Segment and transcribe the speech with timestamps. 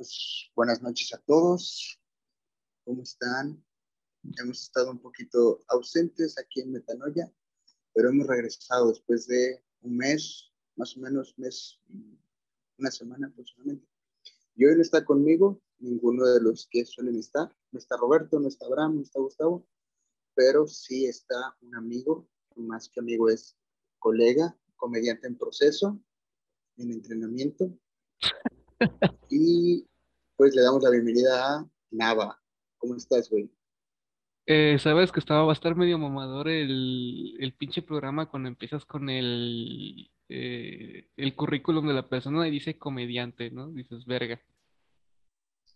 [0.00, 2.00] pues buenas noches a todos.
[2.86, 3.62] ¿Cómo están?
[4.38, 7.30] Hemos estado un poquito ausentes aquí en Metanoia,
[7.92, 11.78] pero hemos regresado después de un mes, más o menos mes,
[12.78, 13.86] una semana aproximadamente.
[14.54, 17.54] Y hoy no está conmigo ninguno de los que suelen estar.
[17.70, 19.68] No está Roberto, no está Abraham, no está Gustavo,
[20.34, 22.26] pero sí está un amigo,
[22.56, 23.54] más que amigo es
[23.98, 26.00] colega, comediante en proceso,
[26.78, 27.70] en entrenamiento.
[29.28, 29.89] y
[30.40, 32.40] pues le damos la bienvenida a Nava.
[32.78, 33.50] ¿Cómo estás, güey?
[34.46, 38.86] Eh, sabes que estaba, va a estar medio mamador el, el pinche programa cuando empiezas
[38.86, 43.70] con el, eh, el currículum de la persona y dice comediante, ¿no?
[43.70, 44.40] Dices, verga.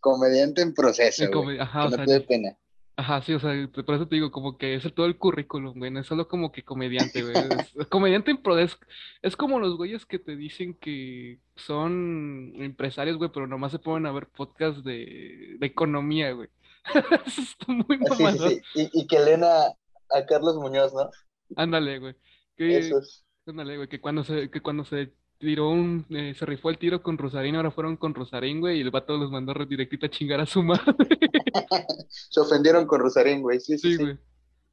[0.01, 2.57] Comediante en proceso, come- ajá, que no sea, te dé pena.
[2.97, 3.51] Ajá, sí, o sea,
[3.85, 6.53] por eso te digo, como que es todo el currículum, güey, no es solo como
[6.53, 7.37] que comediante, güey.
[7.41, 8.79] Es, es comediante en pro, es,
[9.21, 14.07] es como los güeyes que te dicen que son empresarios, güey, pero nomás se ponen
[14.07, 16.49] a ver podcasts de, de economía, güey.
[17.27, 18.63] Eso está muy Ah, Sí, sí.
[18.75, 19.67] Y, y que leen a,
[20.11, 21.11] a Carlos Muñoz, ¿no?
[21.57, 22.17] Ándale, güey.
[22.57, 23.25] Que, Eso es.
[23.47, 27.03] ándale, güey, que cuando se, que cuando se tiró un, eh, se rifó el tiro
[27.03, 30.41] con Rosarín, ahora fueron con Rosarín, güey, y el vato los mandó directito a chingar
[30.41, 30.83] a su madre.
[32.09, 33.61] Se ofendieron con Rosarín, güey.
[33.61, 34.17] Sí, sí, Sí, güey.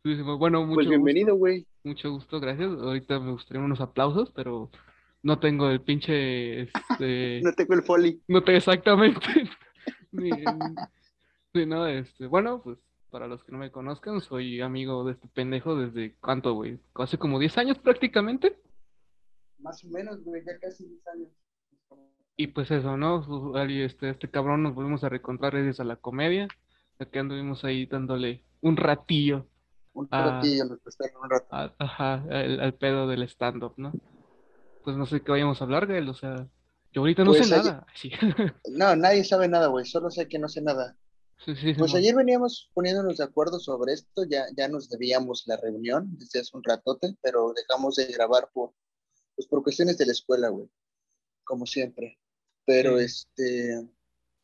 [0.03, 0.89] Sí, sí, bueno, mucho Pues gusto.
[0.89, 1.65] bienvenido, güey.
[1.83, 2.71] Mucho gusto, gracias.
[2.71, 4.71] Ahorita me gustaría unos aplausos, pero
[5.21, 6.71] no tengo el pinche, este,
[7.43, 8.21] No tengo el folly.
[8.27, 9.19] no te exactamente.
[10.11, 10.31] Ni-
[11.53, 12.77] Sí, no, este, bueno, pues
[13.09, 16.79] para los que no me conozcan, soy amigo de este pendejo desde, ¿cuánto, güey?
[16.95, 18.55] Hace como 10 años prácticamente.
[19.61, 21.29] Más o menos, güey, ya casi 10 años.
[22.37, 23.55] Y pues eso, ¿no?
[23.55, 26.47] Ahí, Este, este cabrón nos volvimos a reencontrar gracias a la comedia.
[26.99, 29.47] Aquí anduvimos ahí dándole un ratillo
[29.93, 31.47] Un ratillo, nos prestaron un rato.
[31.79, 33.91] ajá, al, al pedo del stand-up, ¿no?
[34.83, 36.47] Pues no sé qué vayamos a hablar, Gael, o sea,
[36.91, 37.85] yo ahorita no Pues sé ayer- nada.
[37.95, 38.11] Sí,
[38.71, 39.85] No, nadie sabe nada, güey.
[39.85, 40.95] Solo sé que no sé nada.
[41.45, 44.23] sí, sí, Pues ayer veníamos poniéndonos de acuerdo sobre esto.
[44.29, 48.71] Ya, ya nos debíamos la reunión desde hace un ratote, pero dejamos de grabar por,
[49.41, 50.69] pues por cuestiones de la escuela, güey.
[51.43, 52.19] Como siempre.
[52.63, 53.05] Pero Sí.
[53.05, 53.89] este,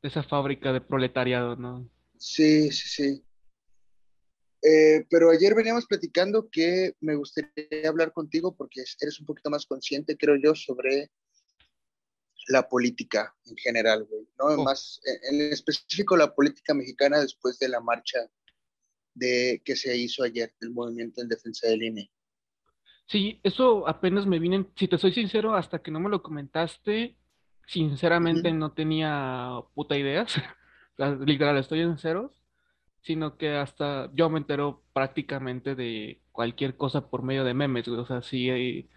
[0.02, 1.88] Esa fábrica de proletariado, ¿no?
[2.18, 3.24] sí, sí, sí.
[4.64, 9.68] Eh, pero ayer veníamos platicando que me gustaría hablar contigo porque eres un poquito más
[9.68, 11.12] consciente, creo yo, sobre
[12.48, 14.46] la política en general, güey, ¿no?
[14.46, 14.64] Oh.
[14.64, 18.20] Más, en específico la política mexicana después de la marcha
[19.14, 22.12] de, que se hizo ayer del movimiento en defensa del INE.
[23.08, 27.16] Sí, eso apenas me vine, si te soy sincero, hasta que no me lo comentaste,
[27.66, 28.58] sinceramente Ujú.
[28.58, 30.34] no tenía puta ideas.
[31.26, 32.32] Literal, estoy en ceros,
[33.02, 38.00] sino que hasta yo me entero prácticamente de cualquier cosa por medio de memes, güey.
[38.02, 38.90] O sea, sí, eh,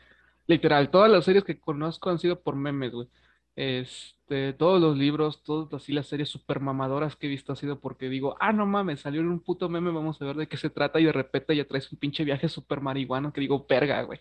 [0.46, 3.08] literal, todas las series que conozco han sido por memes, güey.
[3.56, 7.80] Este, todos los libros, todas así las series super mamadoras que he visto ha sido
[7.80, 10.56] porque digo, ah, no mames, salió en un puto meme, vamos a ver de qué
[10.56, 14.02] se trata, y de repente ya traes un pinche viaje super marihuano que digo, verga,
[14.02, 14.20] güey.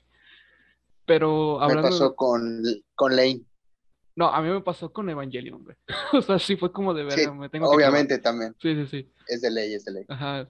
[1.06, 2.16] Pero Me hablando pasó de...
[2.16, 2.64] con,
[2.96, 3.42] con Lane.
[4.16, 5.78] No, a mí me pasó con Evangelion, güey.
[6.14, 7.92] O sea, sí fue como de Sí, verga, me tengo que clavar.
[7.94, 8.56] obviamente también.
[8.62, 9.12] Sí, sí, sí.
[9.28, 10.06] Es de ley, es de ley.
[10.10, 10.50] Ajá.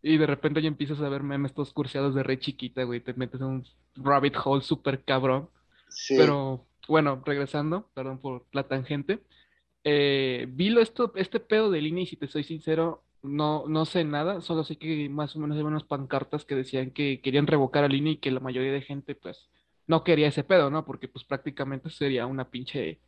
[0.00, 3.00] Y de repente ya empiezas a ver memes todos cursiados de re chiquita, güey.
[3.00, 3.66] Te metes en un
[3.96, 5.50] rabbit hole súper cabrón.
[5.88, 9.20] Sí, Pero bueno, regresando, perdón por la tangente.
[9.84, 13.84] Eh, vi lo esto, este pedo de línea y si te soy sincero, no, no
[13.84, 14.40] sé nada.
[14.40, 17.88] Solo sé que más o menos había unas pancartas que decían que querían revocar a
[17.88, 19.48] línea y que la mayoría de gente, pues,
[19.86, 20.84] no quería ese pedo, ¿no?
[20.84, 23.00] Porque, pues, prácticamente sería una pinche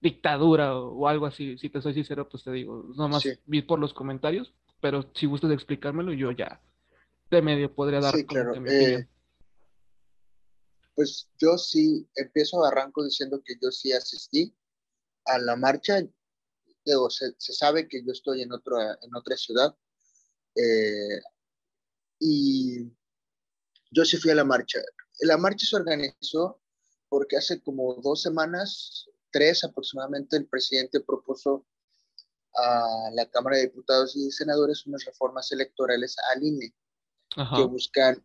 [0.00, 1.56] dictadura o, o algo así.
[1.58, 3.30] Si te soy sincero, pues te digo, nomás Sí.
[3.46, 6.60] vi por los comentarios, pero si gustas explicármelo, yo ya
[7.30, 8.52] de medio podría dar sí, claro.
[8.66, 9.06] Eh.
[10.94, 14.54] Pues yo sí, empiezo arranco diciendo que yo sí asistí
[15.24, 16.02] a la marcha.
[16.84, 19.76] Digo, se, se sabe que yo estoy en, otro, en otra ciudad
[20.56, 21.20] eh,
[22.18, 22.90] y
[23.90, 24.80] yo sí fui a la marcha.
[25.20, 26.60] La marcha se organizó
[27.08, 31.66] porque hace como dos semanas, tres aproximadamente, el presidente propuso
[32.54, 36.74] a la Cámara de Diputados y Senadores unas reformas electorales al INE
[37.34, 37.64] que Ajá.
[37.64, 38.24] buscan,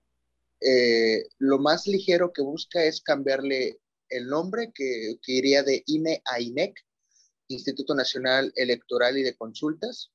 [0.62, 6.22] eh, lo más ligero que busca es cambiarle el nombre que, que iría de INE
[6.26, 6.74] a INEC,
[7.50, 10.12] Instituto Nacional Electoral y de Consultas.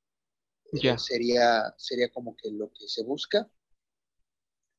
[0.72, 0.98] Eh, Ya.
[0.98, 3.50] sería, sería como que lo que se busca.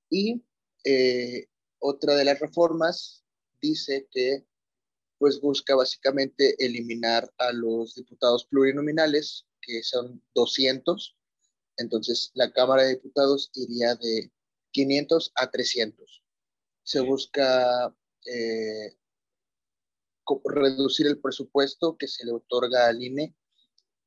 [0.09, 0.43] Y
[0.83, 1.47] eh,
[1.79, 3.23] otra de las reformas
[3.61, 4.45] dice que
[5.17, 11.15] pues busca básicamente eliminar a los diputados plurinominales, que son 200.
[11.77, 14.31] Entonces, la Cámara de Diputados iría de
[14.73, 16.23] 500 a 300.
[16.83, 17.05] Se Sí.
[17.05, 18.97] busca eh,
[20.45, 23.35] reducir el presupuesto que se le otorga al INE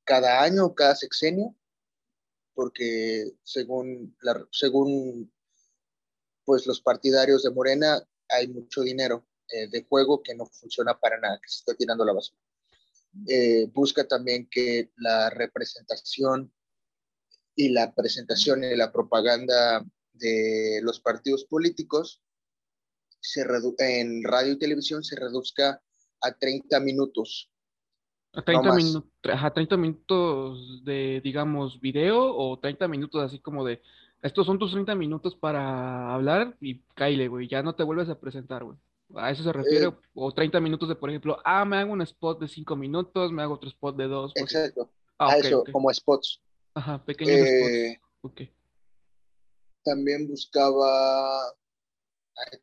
[0.04, 1.54] cada año, cada sexenio,
[2.54, 5.32] porque según, la, según
[6.44, 11.18] pues los partidarios de Morena hay mucho dinero eh, de juego que no funciona para
[11.18, 12.40] nada, que se está tirando la basura.
[13.28, 16.52] Eh, busca también que la representación
[17.54, 19.84] y la presentación y la propaganda
[20.18, 22.22] de los partidos políticos
[23.20, 23.44] se
[23.78, 25.82] en radio y televisión se reduzca
[26.22, 27.50] a 30 minutos.
[28.32, 33.80] A 30, minutos, a 30 minutos de, digamos, video o 30 minutos así como de,
[34.22, 38.20] estos son tus 30 minutos para hablar y caile, güey, ya no te vuelves a
[38.20, 38.76] presentar, güey.
[39.14, 42.02] A eso se refiere, eh, o 30 minutos de, por ejemplo, ah, me hago un
[42.02, 44.32] spot de 5 minutos, me hago otro spot de 2.
[44.34, 44.90] Exacto.
[45.18, 46.40] Ah, a eso, como spots.
[46.74, 48.50] Ajá, pequeños eh, spots.
[49.86, 51.54] También buscaba,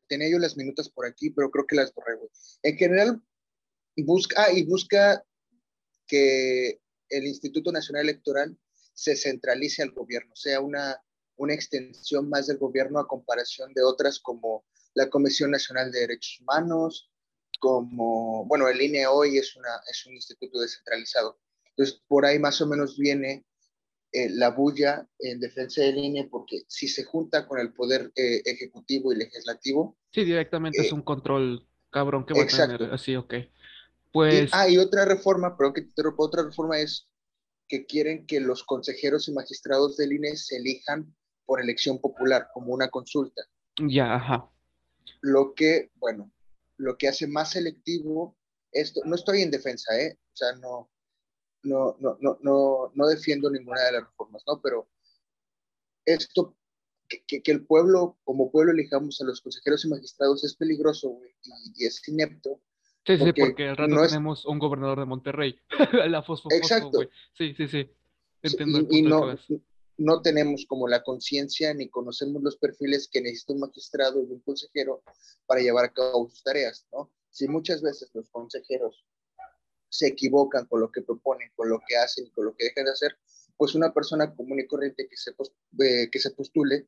[0.10, 2.20] tenía yo las minutas por aquí, pero creo que las borré.
[2.64, 3.24] En general,
[3.96, 5.24] busca, ah, y busca
[6.06, 8.58] que el Instituto Nacional Electoral
[8.94, 11.02] se centralice al gobierno, sea una,
[11.38, 16.42] una extensión más del gobierno a comparación de otras como la Comisión Nacional de Derechos
[16.42, 17.10] Humanos,
[17.62, 21.40] como, bueno, el INE hoy es, una, es un instituto descentralizado.
[21.70, 23.46] Entonces, por ahí más o menos viene
[24.14, 28.44] eh, la bulla en defensa del INE, porque si se junta con el poder eh,
[28.46, 29.98] ejecutivo y legislativo.
[30.12, 32.94] Sí, directamente es eh, un control cabrón que va a tener.
[32.94, 33.34] Así, ok.
[34.12, 34.52] Pues.
[34.54, 35.88] ah, y otra reforma, pero que
[36.18, 37.10] otra reforma es
[37.68, 41.16] que quieren que los consejeros y magistrados del INE se elijan
[41.46, 43.42] por elección popular, como una consulta.
[43.80, 44.48] Ya, ajá.
[45.22, 46.32] Lo que, bueno,
[46.78, 48.38] lo que hace más selectivo
[48.72, 50.20] esto, no estoy en defensa, ¿eh?
[50.34, 50.92] O sea, no,
[51.64, 54.62] no, no, no, no, no defiendo ninguna de las reformas, ¿no?
[54.62, 54.88] Pero
[56.06, 56.56] esto,
[57.08, 61.32] que, que, el pueblo, como pueblo, elijamos a los consejeros y magistrados es peligroso, güey,
[61.76, 62.62] y, es inepto,
[63.06, 65.60] Sí, sí, porque al rato tenemos un gobernador de Monterrey,
[66.10, 67.02] la fosfo, Exacto.
[67.34, 67.90] Sí, sí, sí.
[68.42, 69.36] Entiendo y, no,
[69.98, 74.40] no tenemos como la conciencia ni conocemos los perfiles que necesita un magistrado y un
[74.40, 75.04] consejero
[75.46, 77.12] para llevar a cabo sus tareas, ¿no?
[77.30, 79.06] Si muchas veces los consejeros
[79.94, 82.86] se equivocan con lo que proponen, con lo que hacen y con lo que dejan
[82.86, 83.16] de hacer,
[83.56, 86.88] pues una persona común y corriente que se, eh, que se postule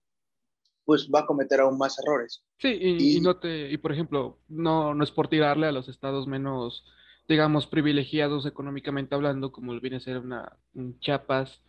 [0.85, 2.43] pues va a cometer aún más errores.
[2.59, 6.27] Sí, y, no te, y por ejemplo, no, no es por tirarle a los estados
[6.27, 6.85] menos,
[7.27, 11.59] digamos, privilegiados económicamente hablando, como viene a ser una, un Chiapas,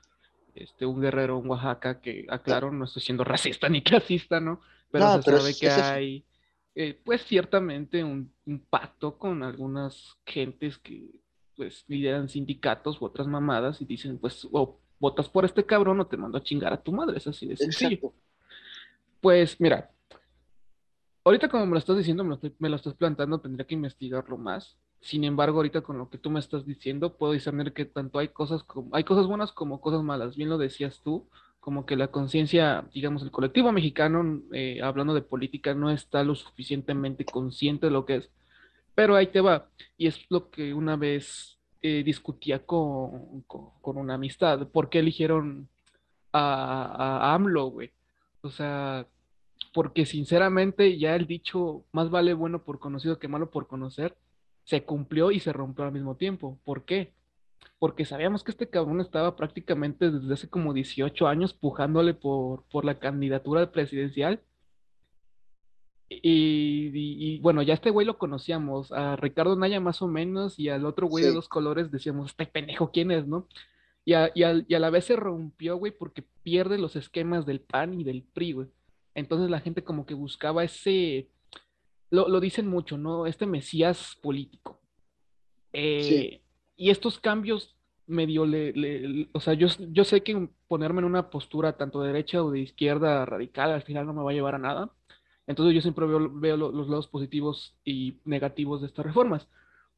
[0.54, 4.60] este, un guerrero en Oaxaca, que aclaro, no estoy siendo racista ni clasista, ¿no?
[4.90, 6.24] Pero se sabe que hay,
[6.74, 11.10] eh, pues ciertamente un, un, pacto con algunas gentes que,
[11.56, 16.06] pues, lideran sindicatos u otras mamadas y dicen, pues, o votas por este cabrón o
[16.06, 18.12] te mando a chingar a tu madre, es así de sencillo.
[19.20, 19.90] Pues mira,
[21.24, 24.78] ahorita como me lo estás diciendo, me lo, estás plantando, tendría que investigarlo más.
[25.00, 28.28] Sin embargo, ahorita con lo que tú me estás diciendo, puedo discernir que tanto hay
[28.28, 30.36] cosas como, hay cosas buenas como cosas malas.
[30.36, 31.28] Bien lo decías tú,
[31.60, 36.34] como que la conciencia, digamos, el colectivo mexicano, eh, hablando de política, no está lo
[36.34, 38.30] suficientemente consciente de lo que es.
[38.96, 39.68] Pero ahí te va.
[39.96, 44.66] Y es lo que una vez eh, discutía con, con, una amistad.
[44.68, 45.68] ¿Por qué eligieron
[46.32, 47.92] a, a AMLO, güey?
[48.40, 49.06] O sea,
[49.72, 54.16] porque sinceramente ya el dicho más vale bueno por conocido que malo por conocer
[54.64, 56.58] se cumplió y se rompió al mismo tiempo.
[56.64, 57.12] ¿Por qué?
[57.78, 62.84] Porque sabíamos que este cabrón estaba prácticamente desde hace como 18 años pujándole por, por
[62.84, 64.40] la candidatura presidencial.
[66.08, 70.86] Y, bueno, ya este güey lo conocíamos, a Ricardo Naya más o menos, y al
[70.86, 73.48] otro güey de dos colores decíamos, este pendejo, ¿quién es, no?
[74.04, 78.00] Y a, y, a, la vez se rompió, güey, porque pierde los esquemas del PAN
[78.00, 78.68] y del PRI, güey.
[79.14, 81.28] Entonces la gente como que buscaba ese,
[82.10, 83.26] lo, lo dicen mucho, ¿no?
[83.26, 84.78] Este mesías político.
[85.72, 86.40] Eh,
[86.76, 91.76] y estos cambios medio le, o sea, yo, yo sé que ponerme en una postura
[91.76, 94.58] tanto de derecha o de izquierda radical al final no me va a llevar a
[94.58, 94.90] nada.
[95.46, 99.48] Entonces yo siempre veo, veo los lados positivos y negativos de estas reformas.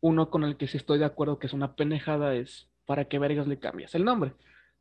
[0.01, 3.19] Uno con el que sí estoy de acuerdo que es una penejada es ¿para qué
[3.19, 4.33] vergas le cambias el nombre?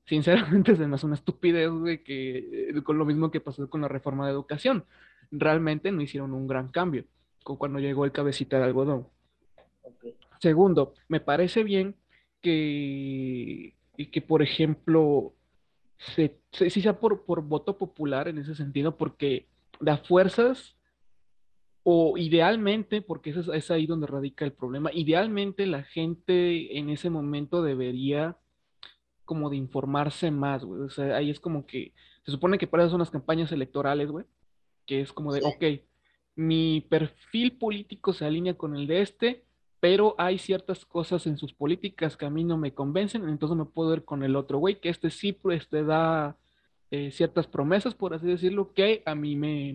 [0.05, 3.81] Sinceramente se me hace una estupidez, güey, que eh, con lo mismo que pasó con
[3.81, 4.86] la reforma de educación.
[5.29, 7.03] Realmente no hicieron un gran cambio
[7.43, 9.07] con cuando llegó el cabecita de algodón.
[10.39, 11.95] Segundo, me parece bien
[12.41, 13.74] que,
[14.12, 15.33] que por ejemplo,
[15.97, 19.47] se, si sea por, por voto popular en ese sentido, porque
[19.79, 20.75] da fuerzas
[21.84, 27.10] o idealmente, porque es, es ahí donde radica el problema, idealmente la gente en ese
[27.10, 28.38] momento debería
[29.27, 30.81] como de informarse más, güey.
[30.81, 31.93] O sea, ahí es como que,
[32.25, 34.25] se supone que para eso son las campañas electorales, güey,
[34.86, 35.84] que es como de, ok,
[36.36, 39.43] mi perfil político se alinea con el de este,
[39.79, 43.65] pero hay ciertas cosas en sus políticas que a mí no me convencen, entonces me
[43.65, 46.38] puedo ir con el otro güey, que este sí pues, te da
[46.91, 49.74] eh, ciertas promesas, por así decirlo, que a mí me,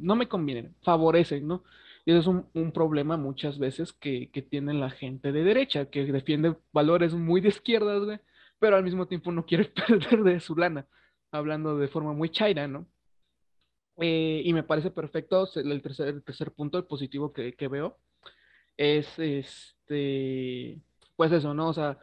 [0.00, 1.64] no me convienen, favorecen, ¿no?
[2.04, 6.06] Y eso es un, problema muchas veces que, que, tiene la gente de derecha, que
[6.06, 8.18] defiende valores muy de izquierdas, güey,
[8.58, 10.86] pero al mismo tiempo no quiere perder de su lana,
[11.30, 12.86] hablando de forma muy chaira, ¿no?
[14.00, 17.98] Eh, y me parece perfecto el tercer, punto, el positivo que, que veo,
[18.76, 20.80] es este,
[21.16, 21.68] pues eso, ¿no?
[21.68, 21.98] O sea,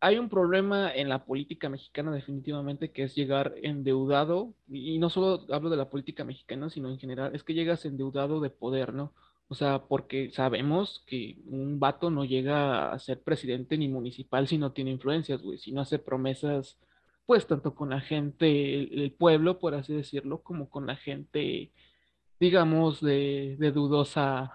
[0.00, 5.46] hay un problema en la política mexicana definitivamente que es llegar endeudado, y no solo
[5.52, 9.14] hablo de la política mexicana, sino en general, es que llegas endeudado de poder, ¿no?
[9.48, 14.58] O sea, porque sabemos que un vato no llega a ser presidente ni municipal si
[14.58, 16.78] no tiene influencias, güey, si no hace promesas,
[17.26, 21.72] pues tanto con la gente, el, pueblo, por así decirlo, como con la gente,
[22.40, 24.52] digamos, de, de dudosa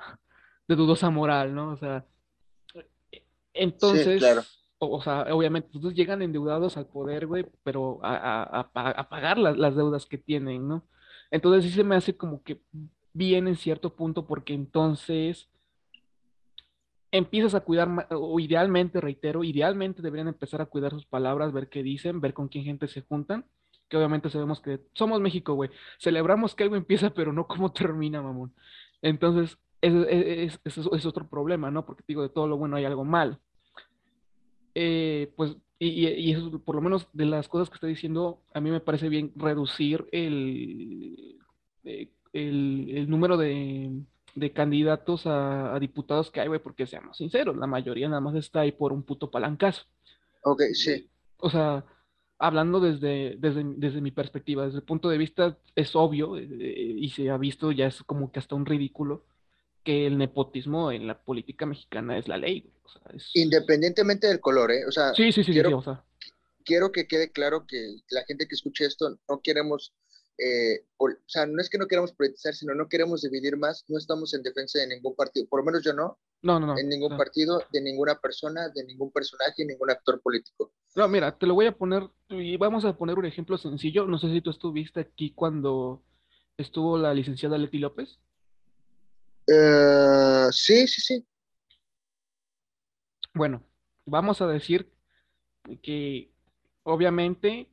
[0.70, 1.72] de dudosa moral, ¿no?
[1.72, 2.06] O sea,
[3.54, 4.22] entonces,
[4.80, 8.70] o, sea, obviamente, entonces llegan endeudados al poder, güey, pero a,
[9.10, 10.84] pagar las, deudas que tienen, ¿no?
[11.32, 12.62] Entonces sí se me hace como que
[13.14, 15.50] bien en cierto punto porque entonces
[17.12, 21.84] empiezas a cuidar, o idealmente, reitero, idealmente deberían empezar a cuidar sus palabras, ver qué
[21.84, 23.46] dicen, ver con quién gente se juntan,
[23.90, 25.72] que obviamente sabemos que somos México, güey.
[26.00, 28.54] Celebramos que algo empieza, pero no cómo termina, mamón.
[29.02, 31.86] Entonces, es, es, otro problema, ¿no?
[31.86, 33.40] Porque digo, de todo lo bueno hay algo mal.
[34.76, 38.60] Eh, pues, y, y, eso, por lo menos de las cosas que está diciendo, a
[38.60, 41.40] mí me parece bien reducir el,
[41.84, 43.92] eh, el, el número de,
[44.36, 48.36] de candidatos a, a, diputados que hay, güey, porque seamos sinceros, la mayoría nada más
[48.36, 49.86] está ahí por un puto palancazo.
[50.44, 51.10] Ok, sí.
[51.38, 51.86] O sea,
[52.38, 57.10] hablando desde, desde, desde, mi perspectiva, desde el punto de vista, es obvio eh, y
[57.10, 59.26] se ha visto, ya es como que hasta un ridículo
[59.84, 62.70] que el nepotismo en la política mexicana es la ley.
[63.34, 64.86] Independientemente del color, ¿eh?
[64.86, 65.84] O sea, sí, sí, sí, quiero,
[66.64, 69.94] quiero que quede claro que la gente que escuche esto no queremos,
[70.38, 73.98] eh, o sea, no es que no queramos politizar, sino no queremos dividir más, no
[73.98, 76.90] estamos en defensa de ningún partido, por lo menos yo no, no, no, no en
[76.90, 80.72] ningún partido, de ninguna persona, de ningún personaje, ningún actor político.
[80.96, 84.18] No, mira, te lo voy a poner, y vamos a poner un ejemplo sencillo, no
[84.18, 86.04] sé si tú estuviste aquí cuando
[86.58, 88.20] estuvo la licenciada Leti López.
[89.48, 91.26] Eh, sí, sí, sí.
[93.34, 93.64] Bueno,
[94.06, 94.92] vamos a decir
[95.82, 96.32] que
[96.84, 97.68] obviamente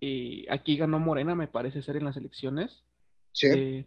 [0.00, 2.84] eh, aquí ganó Morena, me parece ser en las elecciones.
[3.32, 3.48] Sí.
[3.48, 3.86] Eh,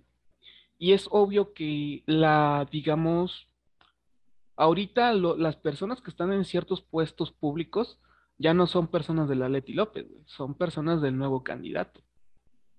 [0.77, 3.48] y es obvio que la, digamos,
[4.55, 8.00] ahorita las personas que están en ciertos puestos públicos
[8.38, 12.01] ya no son personas de la Leti López, son personas del nuevo candidato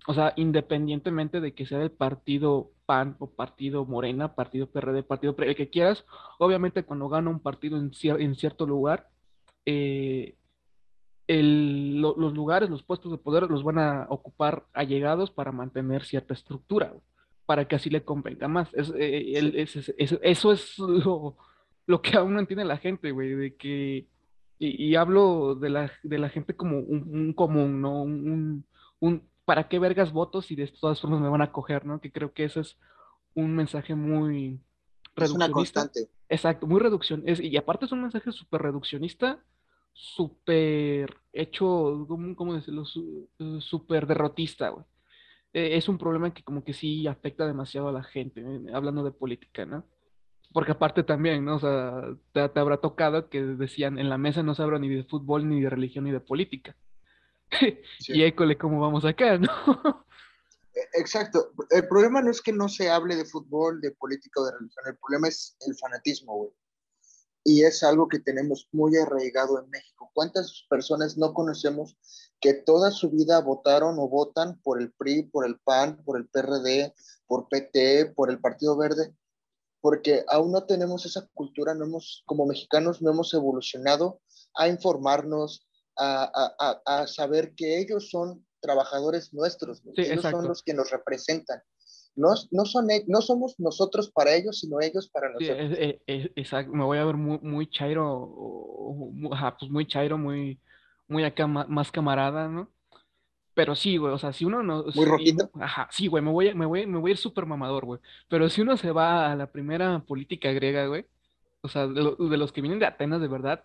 [0.06, 5.34] o sea, independientemente de que sea del partido PAN o partido Morena, partido PRD, partido
[5.38, 6.04] el que quieras,
[6.38, 9.08] obviamente cuando gana un partido en, en cierto lugar,
[9.64, 10.36] eh,
[11.26, 16.92] los lugares, los puestos de poder los van a ocupar allegados para mantener cierta estructura,
[17.46, 18.68] para que así le convenga más.
[18.74, 19.66] Eh,
[20.22, 24.06] eso es lo, que aún no entiende la gente, güey, de que,
[24.58, 28.02] y, hablo de la, de la gente como un, común, ¿no?
[28.02, 28.66] un,
[29.00, 32.00] un ¿para qué vergas votos si de todas formas me van a coger, ¿no?
[32.00, 32.78] Que creo que eso es
[33.34, 34.60] un mensaje muy
[35.14, 35.24] reduccionista.
[35.24, 36.08] Es una constante.
[36.28, 37.22] Exacto, muy reducción.
[37.26, 39.42] y aparte es un mensaje súper reduccionista,
[39.92, 42.84] súper hecho, ¿cómo, decirlo?
[42.84, 44.84] Súper derrotista, güey.
[45.52, 48.60] E, es un problema que como que sí afecta demasiado a la gente, ¿eh?
[48.72, 49.84] hablando de política, ¿no?
[50.52, 51.56] Porque aparte también, ¿no?
[51.56, 54.88] O sea, te, te, habrá tocado que decían, en la mesa no se habla ni
[54.88, 56.76] de fútbol, ni de religión, ni de política.
[58.08, 59.48] Y école cómo vamos acá, ¿no?
[60.74, 61.52] E, exacto.
[61.70, 64.84] El problema no es que no se hable de fútbol, de política o de religión.
[64.86, 66.50] El problema es el fanatismo, güey.
[67.46, 70.10] Y es algo que tenemos muy arraigado en México.
[70.14, 71.98] ¿Cuántas personas no conocemos
[72.40, 76.26] que toda su vida votaron o votan por el PRI, por el PAN, por el
[76.26, 76.94] PRD,
[77.26, 79.14] por PT, por el Partido Verde?
[79.82, 84.22] Porque aún no tenemos esa cultura, no hemos, como mexicanos no hemos evolucionado
[84.54, 91.60] a informarnos, a, saber que ellos son trabajadores nuestros, ellos son los que nos representan.
[92.16, 95.98] No, no, son, e, no somos nosotros para ellos, sino ellos para nosotros.
[96.06, 99.12] exacto, me voy a ver muy, muy chairo,
[99.58, 100.60] pues muy chairo, muy,
[101.08, 102.70] muy acá más camarada, ¿no?
[103.54, 104.84] Pero sí, güey, o sea, si uno no...
[104.94, 105.48] Muy rojito.
[105.60, 108.00] Ajá, sí, güey, me voy, me, voy, me voy a ir súper mamador, güey.
[108.28, 111.06] Pero si uno se va a la primera política griega, güey,
[111.60, 113.64] o sea, de los que vienen de Atenas de verdad,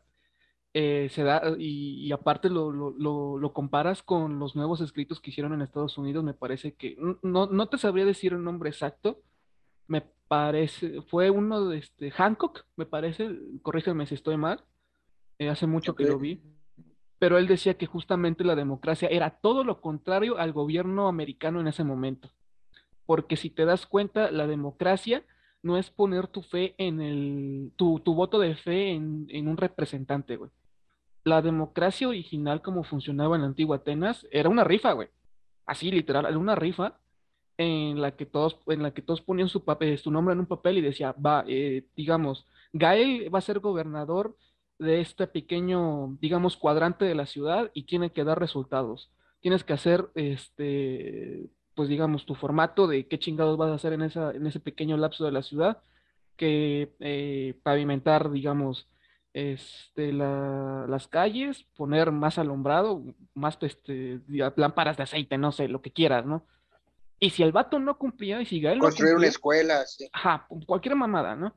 [0.74, 5.62] eh, se da, y, aparte lo, lo, comparas con los nuevos escritos que hicieron en
[5.62, 9.22] Estados Unidos, me parece que, no, no te sabría decir el nombre exacto,
[9.88, 13.30] me, parece, fue uno de este, Hancock, me parece,
[13.64, 14.64] corrígeme si estoy mal,
[15.40, 16.42] eh, hace mucho que lo vi,
[17.18, 21.68] pero él decía que justamente la democracia era todo lo contrario al gobierno americano en
[21.68, 22.30] ese momento.
[23.08, 25.26] Porque si te das cuenta, la democracia
[25.62, 29.58] no es poner tu fe en el, tu, tu voto de fe en, en un
[29.58, 30.52] representante, güey.
[31.24, 35.10] La democracia original, como funcionaba en la antigua Atenas, era una rifa, güey.
[35.66, 36.98] Así, literal, era una rifa
[37.60, 40.46] en la que todos, en la que todos ponían su, papel, su nombre en un
[40.46, 44.38] papel y decía, va, eh, digamos, Gael va a ser gobernador
[44.80, 49.12] de este pequeño, digamos, cuadrante de la ciudad y tiene que dar resultados.
[49.42, 51.50] Tienes que hacer, este,
[51.80, 54.98] pues digamos, tu formato de qué chingados vas a hacer en, esa, en ese pequeño
[54.98, 55.78] lapso de la ciudad,
[56.36, 58.90] que eh, pavimentar, digamos,
[59.32, 63.02] este, las calles, poner más alumbrado,
[63.34, 64.20] más este,
[64.58, 66.46] lámparas de aceite, no sé, lo que quieras, ¿no?
[67.18, 70.10] Y si el vato no cumplía, y si Gael Construir no una escuela, sí.
[70.12, 71.56] Ajá, cualquier mamada, ¿no?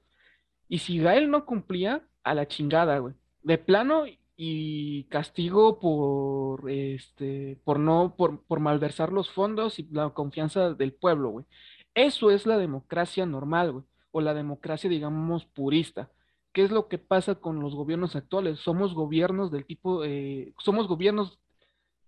[0.69, 3.15] Y si Gael no cumplía, a la chingada, güey.
[3.43, 4.05] De plano
[4.45, 10.93] y castigo por este por no por, por malversar los fondos y la confianza del
[10.93, 11.47] pueblo, güey.
[11.95, 16.11] Eso es la democracia normal, güey, o la democracia digamos purista.
[16.53, 18.59] ¿Qué es lo que pasa con los gobiernos actuales?
[18.59, 21.39] Somos gobiernos del tipo, eh, somos gobiernos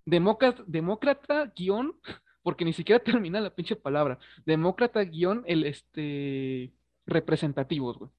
[0.05, 1.95] demócrata, demócrata guion,
[2.43, 6.73] porque ni siquiera termina la pinche palabra, demócrata guion el este
[7.07, 8.11] representativos, güey.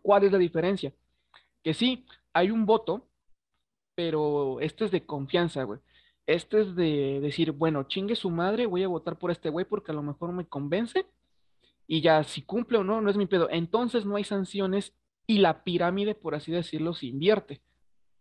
[0.00, 0.94] ¿Cuál es la diferencia?
[1.62, 3.07] Que sí, hay un voto,
[3.98, 5.80] pero este es de confianza, güey.
[6.24, 9.90] Este es de decir, bueno, chingue su madre, voy a votar por este güey porque
[9.90, 11.04] a lo mejor me convence
[11.88, 13.48] y ya si cumple o no, no es mi pedo.
[13.50, 14.94] Entonces no hay sanciones
[15.26, 17.60] y la pirámide, por así decirlo, se invierte,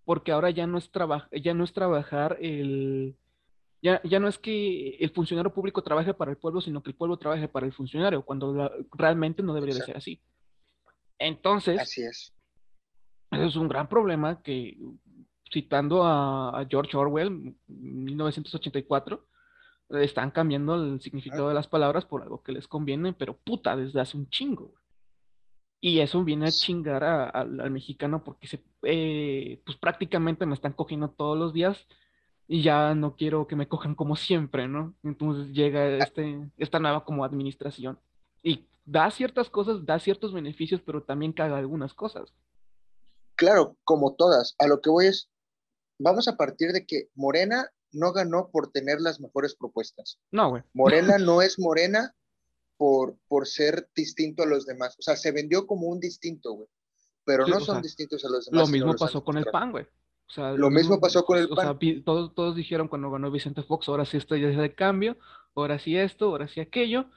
[0.03, 0.89] porque ahora ya no es,
[1.43, 3.15] ya no es trabajar el...
[3.83, 6.95] Ya, ya, no es que el funcionario público trabaje para el pueblo, sino que el
[6.95, 10.19] pueblo trabaje para el funcionario, cuando realmente no debería de ser así.
[11.19, 12.33] Entonces, Así es.
[13.31, 14.77] Eso es un gran problema que,
[15.51, 19.25] citando a, George Orwell, 1984,
[20.01, 24.01] están cambiando el significado de las palabras por algo que les conviene, pero puta, desde
[24.01, 24.73] hace un chingo.
[25.79, 31.09] Y eso viene a chingar al mexicano porque se, eh, pues prácticamente me están cogiendo
[31.09, 31.87] todos los días
[32.47, 34.95] y ya no quiero que me cojan como siempre, ¿no?
[35.03, 37.99] Entonces llega este, esta nueva como administración
[38.41, 42.33] y da ciertas cosas, da ciertos beneficios, pero también caga algunas cosas.
[43.35, 44.55] Claro, como todas.
[44.57, 45.29] A lo que voy es,
[45.97, 50.19] vamos a partir de que Morena no ganó por tener las mejores propuestas.
[50.31, 50.63] No, güey.
[50.73, 52.13] Morena no es Morena
[52.77, 54.95] por, por ser distinto a los demás.
[54.99, 56.67] O sea, se vendió como un distinto, güey.
[57.25, 58.67] Pero no son distintos a los demás.
[58.67, 59.83] Lo mismo pasó con el PAN, güey.
[59.83, 61.75] O sea, lo, mismo, pasó con el PAN.
[61.75, 64.73] O sea, todos, todos dijeron cuando ganó Vicente Fox, ahora sí esto ya es de
[64.73, 65.17] cambio,
[65.55, 67.09] ahora sí esto, ahora sí aquello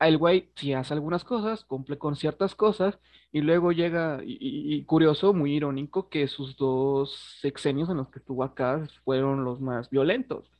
[0.00, 2.98] el güey sí hace algunas cosas, cumple con ciertas cosas,
[3.32, 8.44] y luego llega, y, curioso, muy irónico, que sus dos sexenios en los que estuvo
[8.44, 10.50] acá fueron los más violentos.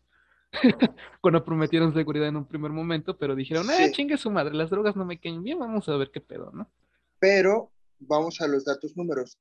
[1.20, 4.96] Cuando prometieron seguridad en un primer momento, pero dijeron, eh, chingue su madre, las drogas
[4.96, 6.70] no me caen bien, vamos a ver qué pedo, ¿no?
[7.18, 9.38] Pero vamos a los datos números.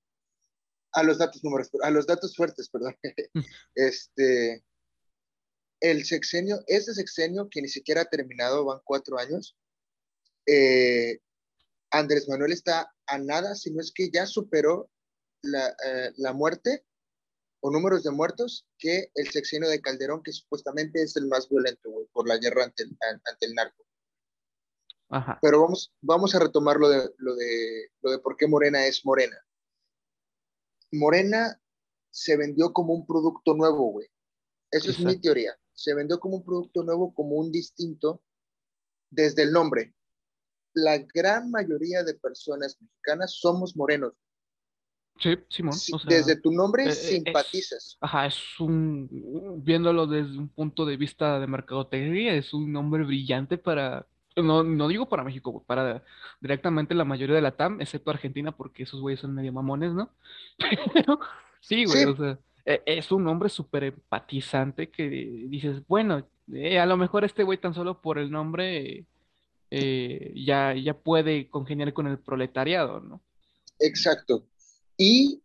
[0.92, 2.96] A los datos números, a los datos fuertes, perdón.
[3.76, 4.64] Este,
[5.82, 9.58] el sexenio, ese sexenio que ni siquiera ha terminado, van cuatro años,
[10.46, 11.20] eh,
[11.92, 14.90] Andrés Manuel está a nada, si no es que ya superó
[15.42, 16.86] la, eh, muerte
[17.62, 21.90] o números de muertos que el sexenio de Calderón, que supuestamente es el más violento,
[22.12, 23.84] por la guerra ante el, ante el narco.
[25.42, 29.06] Pero vamos, vamos a retomar lo de, lo, de, lo de por qué Morena es
[29.06, 29.38] Morena.
[30.92, 31.60] Morena
[32.12, 34.08] se vendió como un producto nuevo, güey.
[34.72, 35.58] Eso es mi teoría.
[35.74, 38.22] Se vendió como un producto nuevo, como un distinto,
[39.10, 39.95] desde el nombre
[40.76, 44.14] la gran mayoría de personas mexicanas somos morenos.
[45.18, 45.76] Sí, Simón.
[46.08, 47.98] desde tu nombre eh, eh, simpatizas.
[48.02, 49.08] ajá, es un,
[49.64, 54.90] viéndolo desde un punto de vista de mercadotecnia, es un nombre brillante para, no, no
[54.90, 56.04] digo para México, para
[56.42, 60.10] directamente la mayoría de la TAM, excepto Argentina, porque esos güeyes son medio mamones, ¿no?
[60.94, 61.22] Pero
[61.62, 65.08] sí, güey, o sea, e, es un nombre súper empatizante que
[65.48, 69.06] dices, bueno, eh, a lo mejor este güey tan solo por el nombre
[69.72, 73.24] eh, ya, ya puede congeniar con el proletariado, ¿no?
[73.80, 74.48] Exacto.
[74.98, 75.42] Y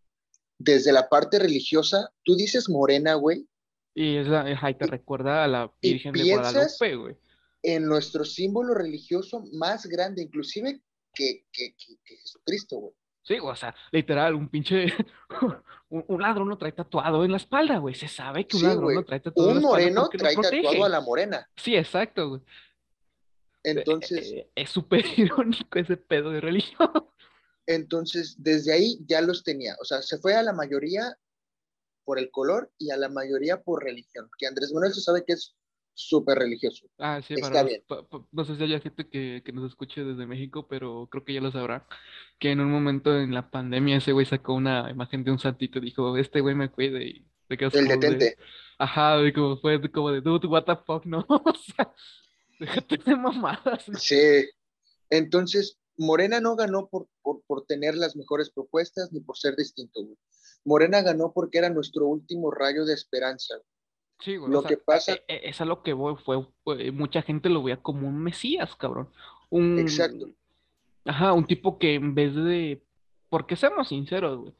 [0.57, 3.47] desde la parte religiosa, tú dices morena, güey.
[3.93, 4.45] Y es la,
[4.77, 7.17] te recuerda a la Virgen de Guadalupe, güey.
[7.63, 10.81] En nuestro símbolo religioso más grande, inclusive
[11.13, 12.93] que, que, Jesucristo, güey.
[13.23, 14.87] Sí, o sea, literal, un pinche,
[15.89, 17.93] un, ladrón lo trae tatuado en la espalda, güey.
[17.93, 19.77] Se sabe que un ladrón lo trae tatuado en la espalda.
[19.77, 21.49] Un moreno trae tatuado a la morena.
[21.55, 22.41] Sí, exacto, güey.
[23.63, 24.31] Entonces.
[24.31, 26.89] Eh, es súper irónico ese pedo de religión.
[27.67, 29.75] Entonces, desde ahí ya los tenía.
[29.81, 31.15] O sea, se fue a la mayoría
[32.03, 34.29] por el color y a la mayoría por religión.
[34.37, 35.55] Que Andrés Manuel se sabe que es
[35.93, 36.87] súper religioso.
[36.97, 37.83] Ah, sí, Está bien.
[38.31, 41.41] no sé si hay gente que, que, nos escuche desde México, pero creo que ya
[41.41, 41.87] lo sabrá.
[42.39, 45.77] Que en un momento en la pandemia ese güey sacó una imagen de un santito
[45.77, 48.37] y dijo, este güey me cuide y El detente.
[48.77, 51.93] Ajá, y como fue como de, dude, what the fuck, no, o sea,
[52.65, 53.85] déjate de mamadas.
[53.97, 54.49] Sí,
[55.09, 60.03] entonces Morena no ganó por, por, por, tener las mejores propuestas ni por ser distinto,
[60.03, 60.17] güey.
[60.63, 63.55] Morena ganó porque era nuestro último rayo de esperanza.
[64.19, 64.51] Sí, güey.
[64.51, 65.13] Lo que pasa.
[65.13, 68.75] E, e, es a lo que voy, fue, mucha gente lo veía como un mesías,
[68.75, 69.09] cabrón.
[69.49, 70.29] Un, Exacto.
[71.05, 72.83] Ajá, un tipo que en vez de.
[73.29, 74.53] Porque seamos sinceros, güey.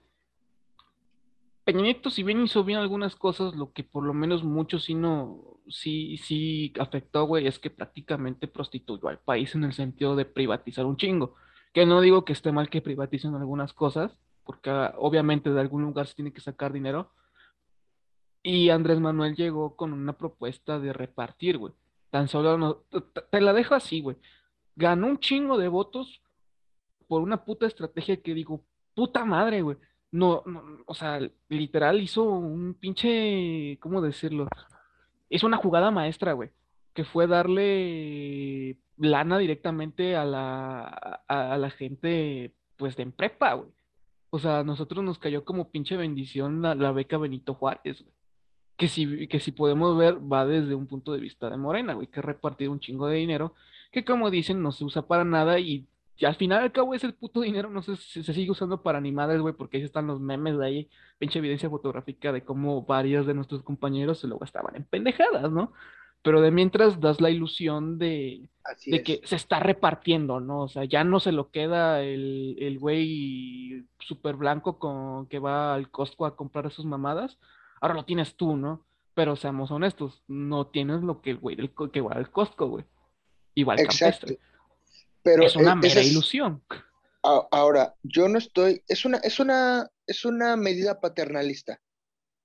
[1.63, 5.59] Peña si bien hizo bien algunas cosas, lo que por lo menos mucho sí no,
[5.69, 10.85] sí, sí afectó, güey, es que prácticamente prostituyó al país en el sentido de privatizar
[10.85, 11.35] un chingo.
[11.71, 15.83] Que no digo que esté mal que privaticen algunas cosas, porque ah, obviamente de algún
[15.83, 17.11] lugar se tiene que sacar dinero.
[18.41, 21.73] Y Andrés Manuel llegó con una propuesta de repartir, güey.
[22.09, 22.83] Tan solo no,
[23.31, 24.17] te la dejo así, güey.
[24.75, 26.21] Ganó un chingo de votos
[27.07, 29.77] por una puta estrategia que digo, puta madre, güey
[30.11, 31.19] no, no, o sea,
[31.49, 34.47] literal hizo un pinche, ¿cómo decirlo?
[35.29, 36.49] Hizo una jugada maestra, güey,
[36.93, 40.83] que fue darle lana directamente a la,
[41.27, 43.69] a, la gente, pues, de en prepa, güey.
[44.29, 48.13] O sea, a nosotros nos cayó como pinche bendición la, beca Benito Juárez, güey.
[48.77, 52.07] Que si, que si podemos ver, va desde un punto de vista de Morena, güey,
[52.07, 53.53] que ha repartido un chingo de dinero,
[53.91, 55.87] que como dicen, no se usa para nada y
[56.21, 58.99] y al final al cabo ese puto dinero no sé si se sigue usando para
[58.99, 63.25] animales, güey, porque ahí están los memes de ahí, pinche evidencia fotográfica de cómo varios
[63.25, 65.73] de nuestros compañeros se lo gastaban en pendejadas, ¿no?
[66.21, 68.47] Pero de mientras das la ilusión de,
[68.85, 70.61] de que se está repartiendo, ¿no?
[70.61, 75.73] O sea, ya no se lo queda el, el güey súper blanco con, que va
[75.73, 77.39] al Costco a comprar sus mamadas,
[77.81, 78.85] ahora lo tienes tú, ¿no?
[79.15, 82.85] Pero seamos honestos, no tienes lo que el güey del, que va al Costco, güey.
[83.55, 84.37] Igual campestre
[85.23, 86.63] es una e, mera ilusión.
[87.23, 91.79] Ahora, yo no estoy, es una, es una, es una medida paternalista,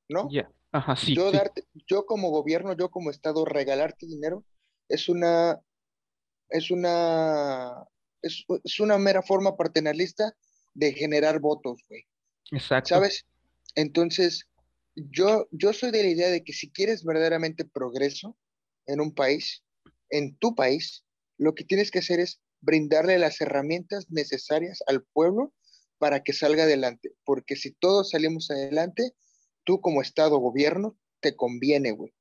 [0.08, 0.28] ¿no?
[0.30, 1.16] Ya, ajá, sí.
[1.16, 4.44] Yo, Darte, yo como gobierno, yo como Estado, regalarte dinero
[4.88, 5.60] es una,
[6.50, 7.86] es una,
[8.22, 10.36] es, una mera forma paternalista
[10.74, 12.04] de generar votos, güey.
[12.52, 12.90] Exacto.
[12.90, 13.24] ¿Sabes?
[13.74, 14.46] Entonces,
[14.94, 18.36] yo, yo soy de la idea de que si quieres verdaderamente progreso
[18.86, 19.64] en un país,
[20.10, 21.04] en tu país,
[21.38, 25.52] lo que tienes que hacer es brindarle las herramientas necesarias al pueblo
[25.98, 27.12] para que salga adelante.
[27.24, 29.12] Porque si todos salimos adelante,
[29.64, 32.12] tú como Estado, gobierno, te conviene, güey,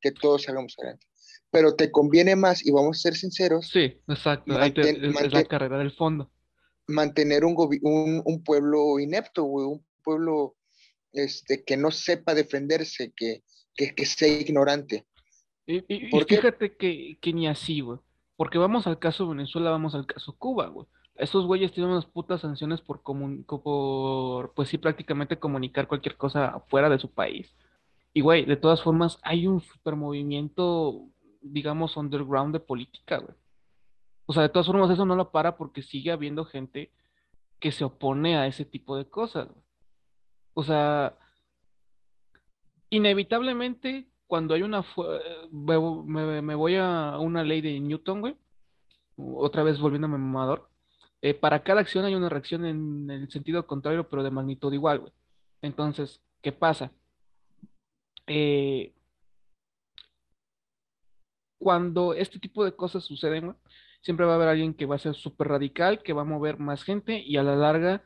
[0.00, 1.06] que todos salgamos adelante.
[1.50, 3.68] Pero te conviene más, y vamos a ser sinceros.
[3.68, 4.60] Sí, exacto.
[4.60, 6.30] es la carrera del fondo.
[6.86, 7.54] Mantener un,
[8.24, 10.56] un, pueblo inepto, güey, un pueblo
[11.12, 13.42] este, que no sepa defenderse, que,
[13.74, 15.06] que, sea ignorante.
[15.66, 15.80] Y,
[16.28, 17.98] fíjate que, que, ni así, güey.
[18.36, 20.86] Porque vamos al caso Venezuela, vamos al caso Cuba, güey.
[21.16, 26.88] Esos güeyes tienen unas putas sanciones por, por, pues sí, prácticamente comunicar cualquier cosa fuera
[26.88, 27.54] de su país.
[28.12, 31.08] Y, güey, de todas formas, hay un super movimiento,
[31.40, 33.34] digamos, underground de política, güey.
[34.26, 36.90] O sea, de todas formas, eso no lo para porque sigue habiendo gente
[37.60, 39.48] que se opone a ese tipo de cosas.
[40.54, 41.16] O sea,
[42.90, 44.84] inevitablemente cuando hay una...
[45.50, 48.36] Me, voy a una ley de Newton, güey.
[49.16, 50.68] Otra vez volviéndome mamador.
[51.22, 55.00] Eh, para cada acción hay una reacción en el sentido contrario, pero de magnitud igual,
[55.00, 55.12] güey.
[55.62, 56.92] Entonces, ¿qué pasa?
[58.26, 58.92] Eh,
[61.58, 63.56] cuando este tipo de cosas suceden, güey,
[64.02, 66.58] siempre va a haber alguien que va a ser súper radical, que va a mover
[66.58, 68.02] más gente y a la larga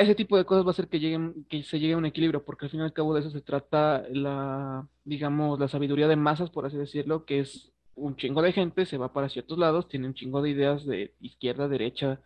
[0.00, 2.42] ese tipo de cosas va a hacer que lleguen, que se llegue a un equilibrio,
[2.42, 6.16] porque al fin y al cabo de eso se trata la, digamos, la sabiduría de
[6.16, 9.88] masas, por así decirlo, que es un chingo de gente, se va para ciertos lados,
[9.88, 12.18] tiene un chingo de ideas de izquierda, derecha,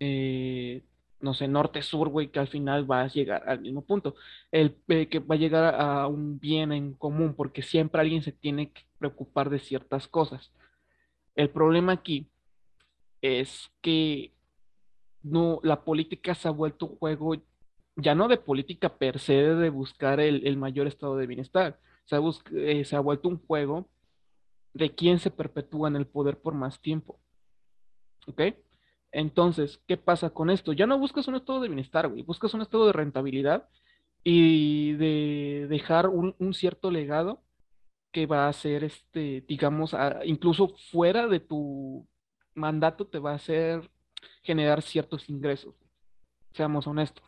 [0.00, 0.82] eh,
[1.20, 4.16] no sé, norte, sur, güey, que al final va a llegar al mismo punto.
[4.50, 8.32] El eh, que va a llegar a un bien en común, porque siempre alguien se
[8.32, 10.52] tiene que preocupar de ciertas cosas.
[11.36, 12.28] El problema aquí
[13.22, 14.35] es que
[15.26, 17.34] no, la política se ha vuelto un juego
[17.96, 21.78] ya no de política per se, de buscar el, mayor estado de bienestar.
[22.04, 22.20] Se ha,
[22.52, 23.88] eh, se ha vuelto un juego
[24.74, 27.18] de quién se perpetúa en el poder por más tiempo.
[28.26, 28.42] ¿Ok?
[29.12, 30.72] Entonces, ¿qué pasa con esto?
[30.72, 32.22] Ya no buscas un estado de bienestar, güey.
[32.22, 33.68] Buscas un estado de rentabilidad
[34.22, 37.42] y de dejar un, un cierto legado
[38.12, 42.06] que va a ser, este, digamos, incluso fuera de tu
[42.54, 43.90] mandato, te va a hacer
[44.42, 45.74] generar ciertos ingresos.
[46.52, 47.24] Seamos honestos.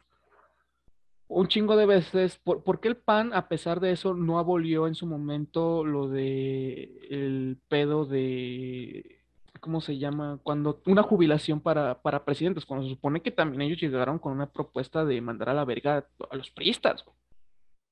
[1.29, 4.95] Un chingo de veces, ¿por, qué el PAN, a pesar de eso, no abolió en
[4.95, 9.21] su momento lo de el pedo de,
[9.61, 10.41] ¿cómo se llama?
[10.43, 14.51] Cuando una jubilación para, para presidentes, cuando se supone que también ellos llegaron con una
[14.51, 17.05] propuesta de mandar a la verga a los priistas.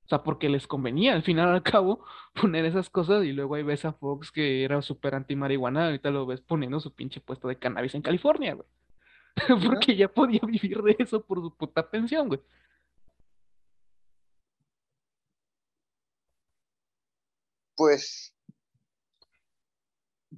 [0.06, 2.04] O sea, porque les convenía al final al cabo
[2.40, 6.26] poner esas cosas y luego ahí ves a Fox que era súper anti-marihuana, ahorita lo
[6.26, 8.68] ves poniendo su pinche puesto de cannabis en California, güey.
[9.66, 12.40] porque ya podía vivir de eso por su puta pensión, güey.
[17.76, 18.34] Pues,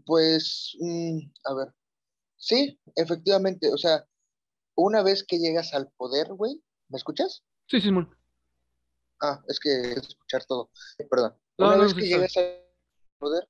[0.05, 1.69] pues, mm, a ver,
[2.37, 4.05] sí, efectivamente, o sea,
[4.75, 7.45] una vez que llegas al poder, güey, ¿me escuchas?
[7.69, 8.09] Sí, muy.
[9.21, 10.71] Ah, es que escuchar todo.
[11.11, 11.37] Perdón.
[11.59, 12.65] Una vez que llegas al
[13.19, 13.49] poder,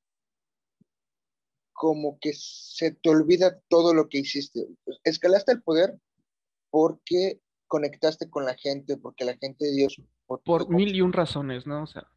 [1.79, 4.67] como que se te olvida todo lo que hiciste.
[5.05, 5.97] Escalaste el poder
[6.71, 10.05] porque conectaste con la gente, porque la gente dio su...
[10.27, 11.85] Por mil y un razones, ¿no?
[11.85, 12.11] O sea,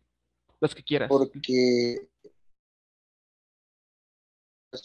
[0.60, 1.10] las que quieras.
[1.10, 2.10] Porque...
[4.74, 4.78] O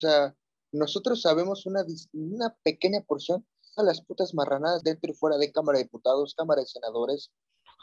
[0.00, 0.34] sea,
[0.72, 3.46] nosotros sabemos una, una pequeña porción
[3.76, 7.30] a las putas marranadas dentro y fuera de Cámara de Diputados, Cámara de Senadores,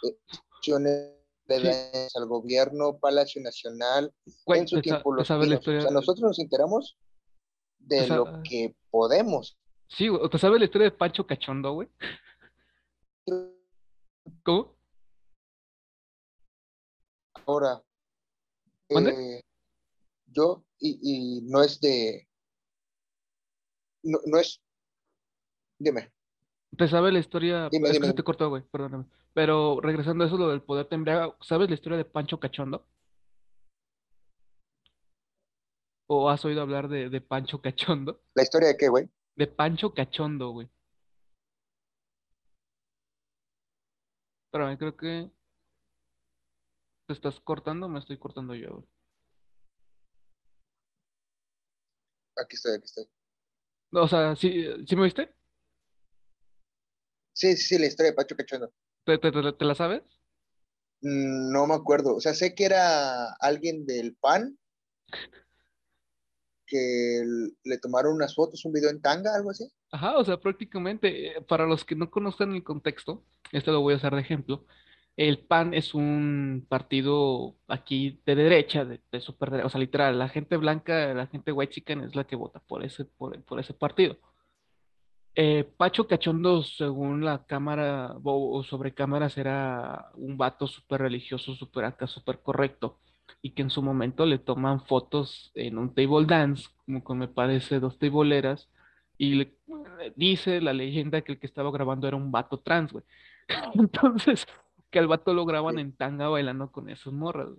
[0.03, 0.17] eh,
[1.45, 4.13] de al gobierno, Palacio Nacional,
[4.47, 6.97] en su tiempo los nosotros nos enteramos
[7.79, 9.57] de lo que podemos.
[9.87, 11.89] Sí, ¿te sabes la historia de Pancho Cachondo, güey?
[14.43, 14.75] ¿Cómo?
[17.45, 17.83] Ahora,
[18.89, 19.41] eh,
[20.27, 22.27] yo, y, no es de,
[24.03, 24.61] no, no es
[25.83, 26.12] Dime.
[26.77, 27.69] ¿Te sabes la historia?
[27.71, 29.05] es que se te cortó, güey, perdóname.
[29.33, 32.87] Pero regresando a eso, lo del poder te embriaga, ¿sabes la historia de Pancho Cachondo?
[36.07, 38.21] ¿O has oído hablar de, de Pancho Cachondo?
[38.35, 39.09] ¿La historia de qué, güey?
[39.35, 40.69] De Pancho Cachondo, güey.
[44.45, 45.31] Espérame, creo que
[47.07, 48.87] te estás cortando o me estoy cortando yo, güey.
[52.37, 53.05] Aquí estoy, aquí estoy.
[53.91, 55.33] O sea, ¿sí, ¿sí me viste?
[57.33, 58.71] Sí, sí, la historia de Pacho Cachondo.
[59.05, 60.03] ¿Te, te, la sabes?
[61.01, 62.15] Mm, no me acuerdo.
[62.15, 64.57] O sea, sé que era alguien del PAN
[66.65, 67.23] que
[67.63, 69.69] le tomaron unas fotos, un video en tanga, algo así.
[69.91, 73.93] Ajá, o sea, prácticamente, eh, para los que no conozcan el contexto, este lo voy
[73.93, 74.65] a usar de ejemplo.
[75.15, 80.17] El PAN es un partido aquí de derecha, de, de super derecha, o sea, literal,
[80.17, 83.59] la gente blanca, la gente white chicken es la que vota por ese, por, por
[83.59, 84.17] ese partido.
[85.35, 91.85] Eh, Pacho Cachondo, según la cámara o, sobre cámaras, era un vato súper religioso, súper
[91.85, 92.99] acá, súper correcto.
[93.41, 97.27] Y que en su momento le toman fotos en un table dance, como con me
[97.27, 98.69] parece dos tableeras,
[99.17, 99.57] y le,
[100.15, 103.03] dice la leyenda que el que estaba grabando era un vato trans, güey.
[103.75, 104.47] Entonces,
[104.91, 107.49] que al vato lo graban en tanga bailando con esos morras.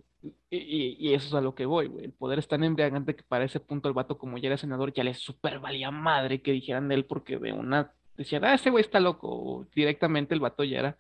[0.51, 2.07] Y, eso es a lo que voy, güey.
[2.07, 4.93] El poder es tan embriagante que para ese punto el vato, como ya era senador,
[4.93, 8.71] ya le super valía madre que dijeran de él porque de una decían, ah, ese
[8.71, 9.67] güey está loco.
[9.75, 10.99] directamente el vato ya era,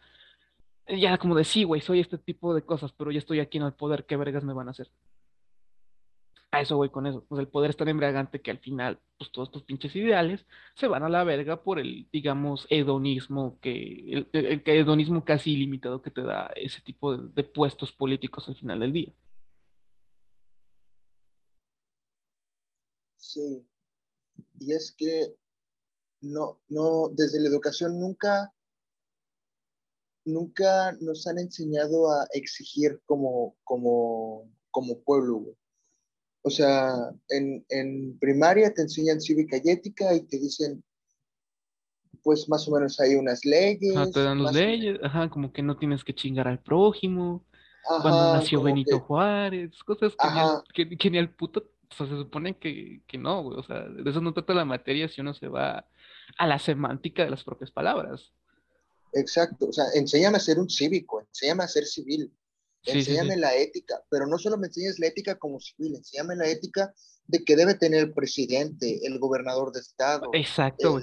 [0.88, 3.58] ya era como de sí, güey, soy este tipo de cosas, pero ya estoy aquí
[3.58, 4.90] en el poder, ¿qué vergas me van a hacer?
[6.54, 7.24] A eso voy con eso.
[7.24, 10.86] Pues el poder es tan embriagante que al final, pues todos tus pinches ideales se
[10.86, 16.22] van a la verga por el, digamos, hedonismo que, el, hedonismo casi ilimitado que te
[16.22, 19.12] da ese tipo de, puestos políticos al final del día.
[23.16, 23.66] Sí.
[24.60, 25.34] Y es que
[26.20, 28.54] no, no, desde la educación nunca,
[30.24, 35.56] nunca nos han enseñado a exigir como, como, como pueblo,
[36.46, 40.84] o sea, en, primaria te enseñan cívica y ética y te dicen,
[42.22, 44.12] pues más o menos hay unas leyes.
[44.12, 47.46] te dan las leyes, ajá, como que no tienes que chingar al prójimo.
[47.86, 50.14] cuando nació Benito Juárez, cosas
[50.74, 53.62] que ni, que, ni, al puto, o sea, se supone que, que no, güey, o
[53.62, 55.86] sea, de eso no trata la materia si uno se va
[56.36, 58.34] a la semántica de las propias palabras.
[59.14, 62.30] Exacto, o sea, enséñame a ser un cívico, enséñame a ser civil,
[62.86, 66.94] enséñame la ética, pero no solo me enseñes la ética como civil, enséñame la ética
[67.26, 70.28] de que debe tener el presidente, el gobernador de estado.
[70.32, 71.00] Exacto.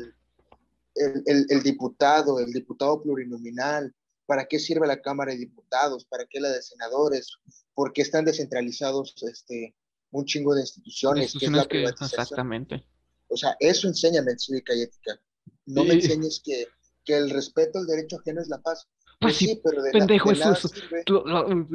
[0.94, 3.94] El, diputado, el diputado plurinominal,
[4.26, 7.38] para qué sirve la Cámara de Diputados, para qué la de senadores,
[7.74, 9.76] por qué están descentralizados este,
[10.12, 11.34] un chingo de instituciones.
[11.36, 12.86] exactamente.
[13.30, 15.20] O sea, eso enséñame en cívica y ética.
[15.66, 16.68] No me enseñes que,
[17.06, 18.88] que el respeto al derecho ajeno es la paz.
[19.22, 20.68] Pues, sí, pero de pendejo, eso, eso.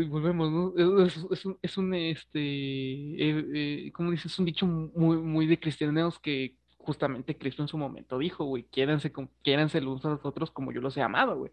[0.08, 1.04] volvemos, ¿no?
[1.04, 4.32] Es, es, un, es un, este, eh, eh, ¿cómo dices?
[4.32, 8.64] Es un dicho muy, muy de cristianos que justamente Cristo en su momento dijo, güey,
[8.64, 9.12] quiéranse,
[9.44, 11.52] quiéranse los unos a los otros como yo los he amado, güey.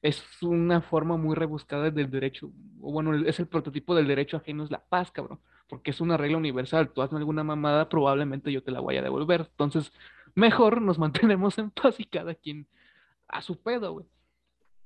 [0.00, 4.62] Es una forma muy rebuscada del derecho, o bueno, es el prototipo del derecho ajeno,
[4.62, 6.92] es la paz, cabrón, porque es una regla universal.
[6.92, 9.48] Tú hazme alguna mamada, probablemente yo te la voy a devolver.
[9.50, 9.92] Entonces,
[10.36, 12.68] mejor nos mantenemos en paz y cada quien
[13.26, 14.06] a su pedo, güey.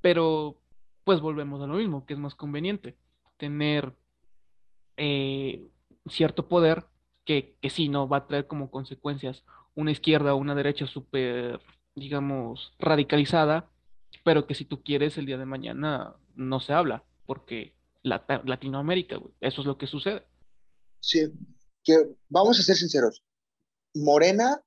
[0.00, 0.61] Pero,
[1.04, 2.96] pues volvemos a lo mismo, que es más conveniente
[3.37, 3.94] tener
[4.96, 5.68] eh,
[6.09, 6.87] cierto poder
[7.24, 11.61] que, que sí, no va a traer como consecuencias una izquierda o una derecha súper,
[11.94, 13.70] digamos, radicalizada,
[14.24, 19.35] pero que si tú quieres el día de mañana no se habla, porque Latinoamérica, güey,
[19.40, 20.26] eso es lo que sucede.
[21.00, 21.32] Sí,
[21.85, 23.22] que vamos a ser sinceros,
[23.94, 24.62] Morena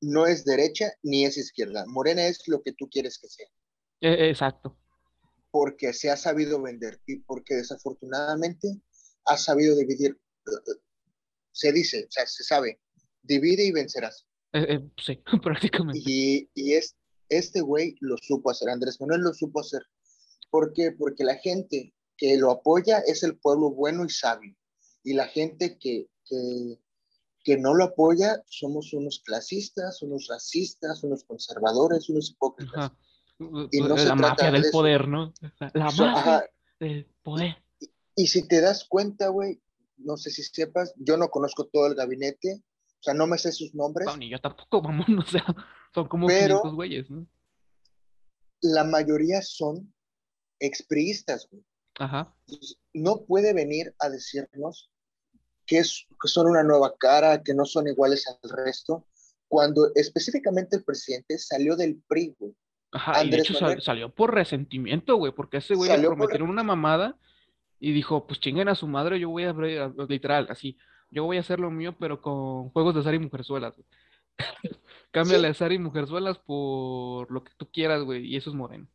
[0.00, 3.48] no es derecha ni es izquierda, Morena es lo que tú quieres que sea.
[4.00, 4.76] E, exacto.
[5.50, 8.80] Porque se ha sabido vender y porque desafortunadamente
[9.26, 10.18] ha sabido dividir.
[11.52, 12.80] Se dice, o sea, se sabe,
[13.22, 14.26] divide y vencerás.
[14.52, 16.00] Eh, eh, sí, prácticamente.
[16.04, 16.96] Y, y es,
[17.28, 19.82] este güey lo supo hacer, Andrés Manuel lo supo hacer.
[20.50, 20.92] ¿Por qué?
[20.92, 24.54] Porque la gente que lo apoya es el pueblo bueno y sabio.
[25.02, 26.78] Y la gente que, que,
[27.44, 32.92] que no lo apoya somos unos clasistas, unos racistas, unos conservadores, unos hipócritas.
[33.70, 35.32] Y no la mafia del poder, ¿no?
[35.72, 37.56] La mafia del poder.
[38.14, 39.62] Y, si te das cuenta, güey,
[39.96, 42.62] no sé si sepas, yo no conozco todo el gabinete,
[43.00, 44.06] o sea, no me sé sus nombres.
[44.06, 45.44] No, ni yo tampoco, vamos, o sea,
[45.94, 47.26] son como pero güeyes, ¿no?
[48.60, 49.92] La mayoría son
[50.58, 51.64] expriistas, güey.
[51.98, 52.34] Ajá.
[52.94, 54.90] no puede venir a decirnos
[55.66, 59.06] que, es, que son una nueva cara, que no son iguales al resto,
[59.48, 62.54] cuando específicamente el presidente salió del PRI, güey.
[62.92, 67.16] Ajá, y de hecho salió por resentimiento, güey, porque ese güey le prometieron una mamada
[67.78, 69.52] y dijo, pues chinguen a su madre, yo voy a,
[70.08, 70.76] literal, así,
[71.10, 73.74] yo voy a hacer lo mío, pero con juegos de azar y mujerzuelas.
[75.12, 78.88] Cámbiale a azar y mujerzuelas por lo que tú quieras, güey, y eso es moreno.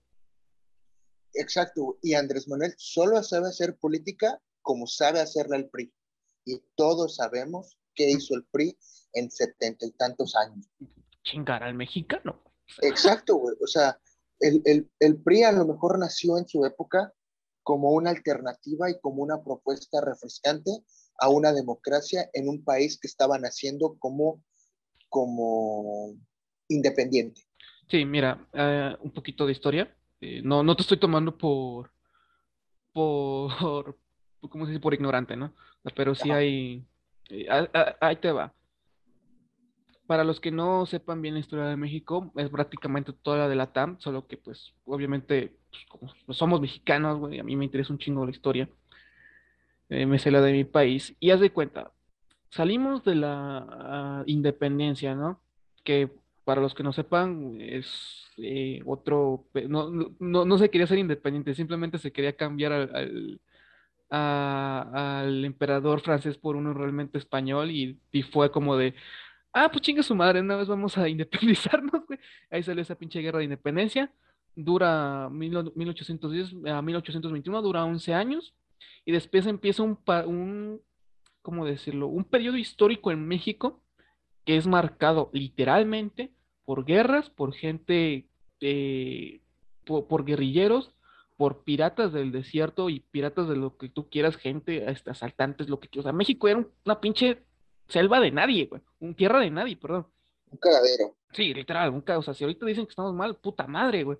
[1.33, 5.93] Exacto, y Andrés Manuel solo sabe hacer política como sabe hacerla el PRI.
[6.43, 8.75] Y todos sabemos qué hizo el PRI
[9.13, 10.67] en setenta y tantos años.
[11.23, 12.41] Chingar al mexicano.
[12.81, 13.55] Exacto, güey.
[13.61, 13.99] O sea,
[14.39, 17.13] el, el, el PRI a lo mejor nació en su época
[17.63, 20.71] como una alternativa y como una propuesta refrescante
[21.17, 24.43] a una democracia en un país que estaba naciendo como,
[25.09, 26.15] como
[26.67, 27.41] independiente.
[27.89, 29.95] Sí, mira, eh, un poquito de historia.
[30.21, 31.91] Eh, no, no te estoy tomando por,
[32.93, 33.51] por,
[34.49, 34.81] ¿cómo se dice?
[34.81, 35.53] Por ignorante, ¿no?
[35.95, 36.85] Pero sí hay,
[37.29, 37.47] eh,
[38.01, 38.53] ahí te va.
[40.07, 43.55] Para los que no sepan bien la historia de México, es prácticamente toda la de
[43.55, 47.93] la TAM, solo que pues obviamente pues, como somos mexicanos, güey, a mí me interesa
[47.93, 48.69] un chingo la historia.
[49.89, 51.15] Eh, me sé la de mi país.
[51.19, 51.91] Y haz de cuenta,
[52.49, 55.41] salimos de la ah, independencia, ¿no?
[55.83, 56.09] Que
[56.45, 59.89] para los que no sepan, es eh, otro, no,
[60.19, 63.41] no, no, se quería ser independiente, simplemente se quería cambiar al,
[64.09, 68.93] al, emperador francés por uno realmente español y, y, fue como de,
[69.55, 72.19] ah, pues chinga su madre, una vez vamos a independizarnos, güey.
[72.51, 74.11] Ahí salió esa pinche guerra de independencia,
[74.55, 78.53] dura 1810 a 1821, dura 11 años
[79.05, 80.81] y después empieza un,
[81.41, 82.07] ¿cómo decirlo?
[82.07, 83.81] Un periodo histórico en México
[84.45, 86.31] que es marcado literalmente
[86.65, 88.27] por guerras, por gente,
[88.61, 89.41] eh,
[89.85, 90.91] por, guerrilleros,
[91.37, 95.87] por piratas del desierto y piratas de lo que tú quieras, gente, asaltantes, lo que
[95.87, 96.05] quieras.
[96.05, 97.43] O sea, México era una pinche
[97.87, 98.81] selva de nadie, güey.
[98.99, 100.07] Un tierra de nadie, perdón.
[100.51, 101.15] Un cagadero.
[101.31, 102.19] Sí, literal, un caos.
[102.19, 104.17] O sea, si ahorita dicen que estamos mal, puta madre, güey.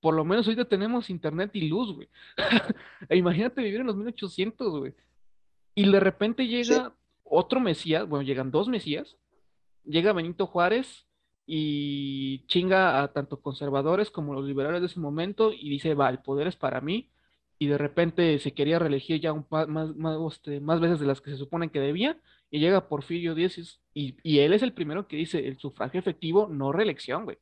[0.00, 2.08] Por lo menos ahorita tenemos internet y luz, güey.
[3.08, 4.94] E imagínate vivir en los 1800, güey.
[5.74, 6.92] Y de repente llega
[7.24, 9.16] otro Mesías, bueno, llegan dos Mesías.
[9.84, 11.06] Llega Benito Juárez
[11.46, 16.18] y chinga a tanto conservadores como los liberales de ese momento y dice, va, el
[16.18, 17.10] poder es para mí.
[17.58, 21.20] Y de repente se quería reelegir ya un más, más, este, más veces de las
[21.20, 22.16] que se supone que debía.
[22.50, 26.48] Y llega Porfirio Díaz y, y él es el primero que dice el sufragio efectivo,
[26.48, 27.38] no reelección, güey.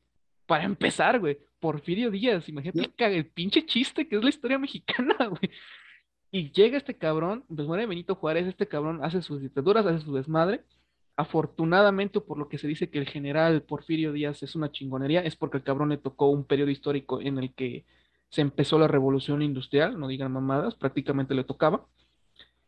[0.46, 5.50] Para empezar, güey, Porfirio Díaz, imagínate el, pinche chiste que es la historia mexicana, güey.
[6.30, 10.14] Y llega este cabrón, pues muere Benito Juárez, este cabrón hace sus dictaduras, hace su
[10.14, 10.62] desmadre.
[11.16, 15.34] Afortunadamente, por lo que se dice que el general Porfirio Díaz es una chingonería, es
[15.34, 17.84] porque el cabrón le tocó un periodo histórico en el que
[18.30, 21.86] se empezó la revolución industrial, no digan mamadas, prácticamente le tocaba.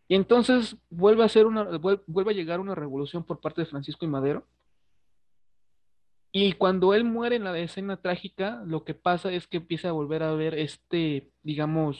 [0.08, 4.04] Y entonces vuelve a ser una, vuelve a llegar una revolución por parte de Francisco
[4.06, 4.46] y Madero,
[6.32, 9.92] Y cuando él muere en la escena trágica, lo que pasa es que empieza a
[9.92, 11.98] volver a ver este, digamos,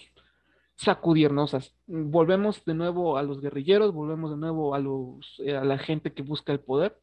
[0.76, 1.56] sacudirnos.
[1.86, 6.12] Volvemos de nuevo a los guerrilleros, volvemos de nuevo a los eh, a la gente
[6.12, 6.98] que busca el poder.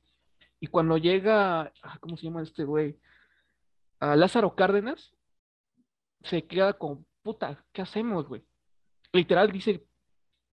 [0.59, 2.97] Y cuando llega, ah, ¿cómo se llama este güey?
[3.99, 5.14] A Lázaro Cárdenas,
[6.25, 8.43] se queda con, puta, ¿qué hacemos, güey?
[9.13, 9.85] Literal dice,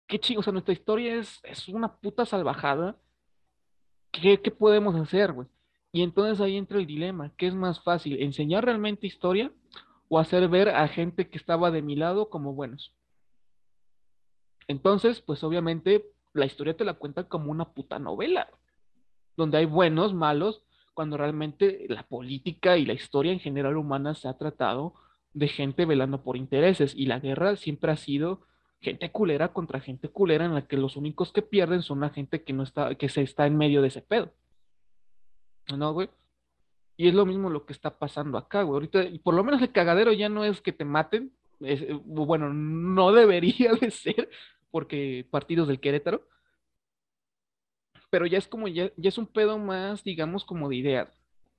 [0.07, 2.97] qué chingo, o sea, nuestra historia es, es una puta salvajada.
[4.11, 5.47] ¿Qué, qué podemos hacer, güey?
[5.93, 8.21] Y entonces ahí entra el dilema, ¿qué es más fácil?
[8.23, 9.53] ¿Enseñar realmente historia
[10.09, 12.95] o hacer ver a gente que estaba de mi lado como buenos?
[14.67, 18.49] Entonces, pues obviamente la historia te la cuenta como una puta novela,
[19.37, 20.63] donde hay buenos, malos,
[20.95, 24.95] cuando realmente la política y la historia en general humana se ha tratado
[25.39, 28.47] de gente velando por intereses y la guerra siempre ha sido
[28.81, 32.43] gente culera contra gente culera en la que los únicos que pierden son la gente
[32.43, 34.33] que no está, que se está en medio de ese pedo.
[35.77, 36.09] ¿No, güey?
[36.97, 38.75] Y es lo mismo lo que está pasando acá, güey.
[38.75, 41.33] Ahorita, y por lo menos el cagadero ya no es que te maten.
[41.61, 44.29] Eh, bueno, no debería de ser,
[44.71, 46.27] porque partidos del Querétaro.
[48.11, 51.18] Pero ya es como, ya, ya es un pedo más, digamos, como de ideas.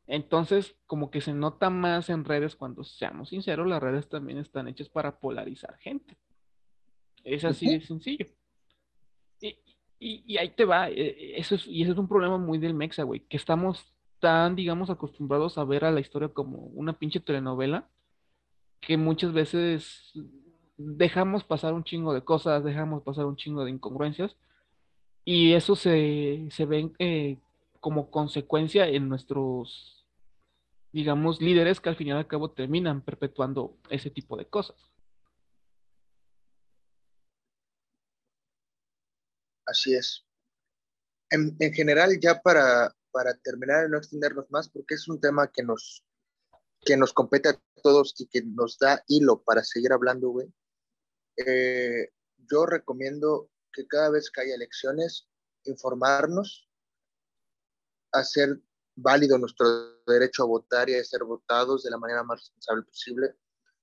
[0.10, 4.68] Entonces, como que se nota más en redes cuando, seamos sinceros, las redes también están
[4.68, 6.18] hechas para polarizar gente.
[7.24, 8.26] Es así de sencillo.
[9.99, 10.89] Y, ahí te va.
[10.89, 14.55] Eh, eso es, y ese es un problema muy del Mexa, güey, que estamos tan,
[14.55, 17.88] digamos, acostumbrados a ver a la historia como una pinche telenovela,
[18.82, 20.12] que muchas veces
[20.76, 24.36] dejamos pasar un chingo de cosas, dejamos pasar un chingo de incongruencias,
[25.24, 27.38] y eso se, se ve eh,
[27.80, 29.99] como consecuencia en nuestros,
[30.92, 34.92] digamos, líderes que al final y al cabo terminan perpetuando ese tipo de cosas.
[39.66, 40.26] Así es.
[41.30, 45.62] En, general, ya para, para terminar y no extendernos más, porque es un tema que
[45.62, 46.04] nos,
[46.82, 50.52] que nos compete a todos y que nos da hilo para seguir hablando, güey.
[51.38, 55.30] Eh, yo recomiendo que cada vez que haya elecciones,
[55.66, 56.68] informarnos,
[58.12, 58.60] hacer
[59.02, 63.36] válido nuestro derecho a votar y a ser votados de la manera más responsable posible,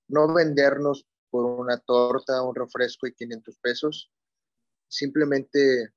[0.07, 4.11] no vendernos por una torta, un refresco y 500 pesos,
[4.87, 5.93] simplemente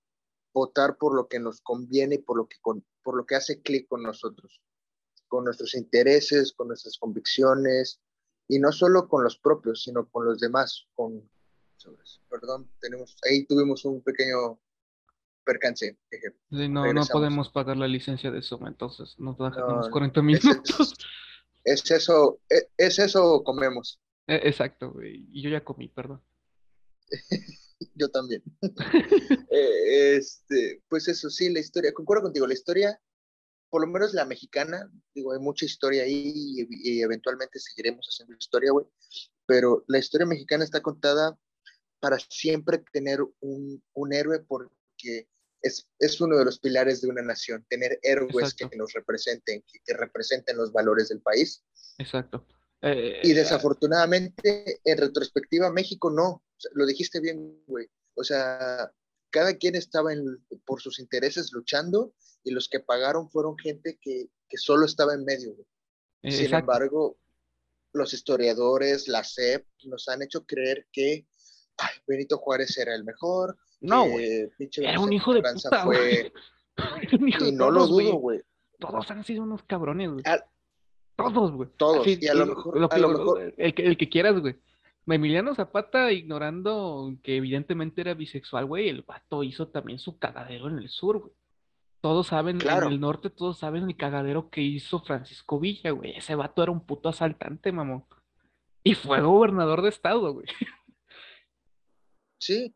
[0.53, 2.57] votar por lo que nos conviene y por lo que,
[3.03, 4.61] por lo que hace clic con nosotros,
[5.29, 8.01] con nuestros intereses, con nuestras convicciones,
[8.49, 10.89] y no solo con los propios, sino con los demás.
[10.95, 11.31] Con,
[12.29, 12.69] perdón,
[13.25, 14.61] ahí tuvimos un pequeño
[15.45, 15.97] percance.
[16.51, 20.95] no, no podemos pagar la licencia de Zoom, entonces nos dejamos 40 minutos.
[21.65, 24.01] Es, eso, es, es, eso comemos.
[24.27, 26.23] E, exacto, y yo ya comí, perdón.
[27.95, 28.43] yo también.
[29.53, 33.01] Eh, este, pues eso sí, la historia, concuerdo contigo, la historia,
[33.69, 38.71] por lo menos la mexicana, digo, hay mucha historia ahí y, eventualmente seguiremos haciendo historia,
[38.71, 38.87] güey,
[39.45, 41.37] pero la historia mexicana está contada
[41.99, 44.39] para siempre tener un, un héroe
[45.01, 45.29] porque
[45.63, 49.95] es, es, uno de los pilares de una nación, tener héroes que nos representen, que,
[49.95, 51.63] representen los valores del país.
[51.99, 52.47] Exacto.
[52.83, 56.43] Eh, y desafortunadamente, en retrospectiva, México no.
[56.73, 57.89] lo dijiste bien, güey.
[58.15, 58.91] O sea,
[59.31, 60.25] cada quien estaba en,
[60.65, 65.25] por sus intereses luchando y los que pagaron fueron gente que, que solo estaba en
[65.25, 65.67] medio, güey.
[66.23, 67.19] Sin embargo,
[67.93, 71.27] los historiadores, la SEP, nos han hecho creer que
[72.07, 73.57] Benito Juárez era el mejor.
[73.81, 74.51] No, güey.
[74.79, 76.33] Era un hijo de puta, fue...
[77.07, 78.41] y no lo dudo, güey.
[78.79, 80.25] Todos han sido unos cabrones, güey.
[81.17, 81.69] Todos, güey.
[81.77, 82.07] Todos.
[82.07, 84.57] y a lo mejor, El, que, el que quieras, güey.
[85.07, 90.79] Emiliano Zapata, ignorando que evidentemente era bisexual, güey, el vato hizo también su cagadero en
[90.79, 91.33] el sur, güey.
[92.01, 96.17] Todos saben, en el norte todos saben el cagadero que hizo Francisco Villa, güey.
[96.17, 98.05] Ese vato era un puto asaltante, mamón.
[98.83, 100.47] Y fue gobernador de estado, güey.
[102.41, 102.75] Sí,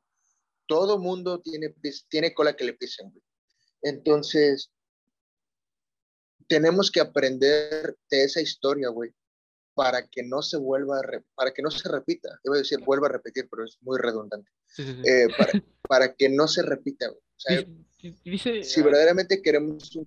[0.67, 1.75] todo mundo tiene,
[2.09, 3.23] tiene cola que le pisen, güey.
[3.83, 4.71] Entonces,
[6.47, 9.13] tenemos que aprender de esa historia, güey,
[9.75, 11.01] para que no se vuelva,
[11.35, 12.39] para que no se repita.
[12.45, 14.51] Debo decir, vuelva a repetir, pero es muy redundante.
[14.79, 15.29] Eh,
[15.89, 17.21] para, que no se repita, güey.
[17.21, 17.65] O sea,
[18.25, 19.99] dice, si ah, verdaderamente queremos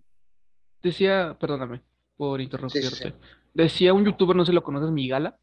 [0.82, 1.84] Decía, perdóname
[2.16, 3.14] por interrumpirte.
[3.54, 5.40] decía un youtuber, no sé si lo conoces, Migala.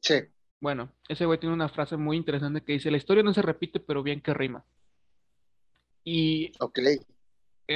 [0.00, 0.14] Sí.
[0.60, 3.80] Bueno, ese güey tiene una frase muy interesante que dice, la historia no se repite,
[3.80, 4.64] pero bien que rima.
[6.04, 6.52] Y...
[6.60, 6.80] Ok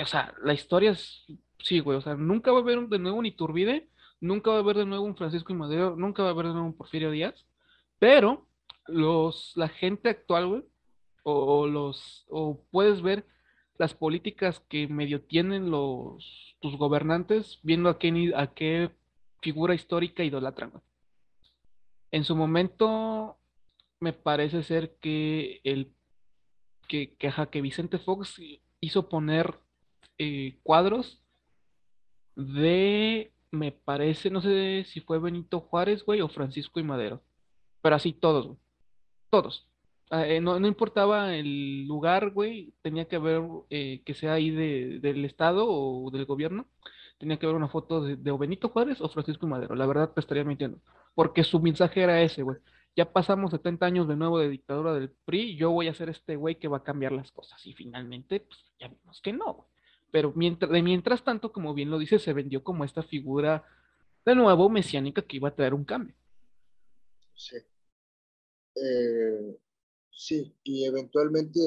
[0.00, 1.26] o sea, la historia es,
[1.58, 3.88] sí, güey, o sea, nunca va a haber de nuevo un Iturbide,
[4.20, 6.52] nunca va a haber de nuevo un Francisco y Madero, nunca va a haber de
[6.52, 7.44] nuevo un Porfirio Díaz,
[7.98, 8.46] pero
[8.86, 10.64] los, la gente actual, güey,
[11.24, 13.26] o, los, o puedes ver
[13.78, 18.90] las políticas que medio tienen los tus gobernantes, viendo a qué, a qué
[19.40, 20.72] figura histórica idolatran.
[22.12, 23.38] En su momento,
[24.00, 25.94] me parece ser que el
[26.88, 28.40] que, que, que Vicente Fox
[28.80, 29.58] hizo poner
[30.18, 31.22] eh, cuadros
[32.36, 37.22] de, me parece, no sé si fue Benito Juárez, güey, o Francisco y Madero.
[37.82, 38.58] Pero así todos, güey.
[39.30, 39.68] Todos.
[40.10, 45.00] Ah, eh, no, importaba el lugar, güey, tenía que haber eh, que sea ahí de,
[45.00, 46.66] del Estado o del gobierno,
[47.18, 49.74] tenía que haber una foto de, de Benito Juárez o Francisco y Madero.
[49.74, 50.80] La verdad te estaría mintiendo.
[51.14, 52.58] Porque su mensaje era ese, güey.
[52.94, 56.36] Ya pasamos 70 años de nuevo de dictadura del PRI, yo voy a ser este
[56.36, 57.66] güey que va a cambiar las cosas.
[57.66, 59.68] Y finalmente, pues ya vimos que no, güey.
[60.10, 63.64] Pero mientras, de mientras tanto, como bien lo dice, se vendió como esta figura
[64.26, 66.14] de nuevo mesiánica que iba a traer un cambio.
[67.34, 67.56] Sí.
[68.74, 69.58] Eh,
[70.10, 71.60] sí, y eventualmente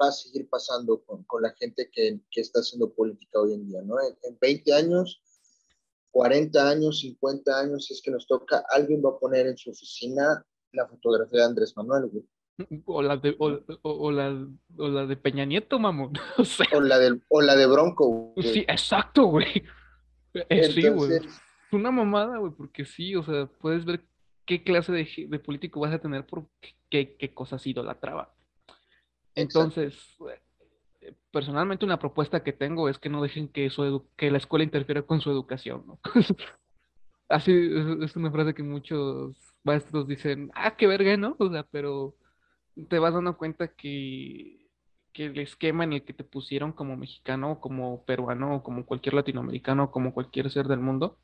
[0.00, 3.82] va a seguir pasando con, la gente que, que, está haciendo política hoy en día,
[3.82, 3.96] ¿no?
[4.00, 5.22] En, en, 20 años,
[6.16, 9.68] 40 años, 50 años, si es que nos toca, alguien va a poner en su
[9.68, 10.42] oficina
[10.72, 12.24] la fotografía de Andrés Manuel, güey.
[12.86, 14.48] O la de, o, o, la,
[14.78, 16.14] o la de Peña Nieto, mamón.
[16.38, 18.32] O, sea, o, la, del, o la de Bronco.
[18.34, 18.48] Güey.
[18.50, 19.62] Sí, exacto, güey.
[20.32, 21.16] Eh, sí, güey.
[21.16, 21.26] Es
[21.70, 24.02] una mamada, güey, porque sí, o sea, puedes ver
[24.46, 26.46] qué clase de, de político vas a tener por
[26.88, 28.34] qué, qué cosas idolatraba.
[29.34, 30.40] Entonces, eh,
[31.30, 35.02] personalmente una propuesta que tengo es que no dejen que, su que la escuela interfiera
[35.02, 35.98] con su educación, ¿no?
[37.28, 37.52] Así
[38.02, 41.36] es una frase que muchos maestros dicen, ah, qué verga, ¿no?
[41.38, 42.14] O sea, pero
[42.88, 44.64] te vas dando cuenta que,
[45.14, 50.12] el esquema en el que te pusieron como mexicano, como peruano, como cualquier latinoamericano, como
[50.12, 51.18] cualquier ser del mundo,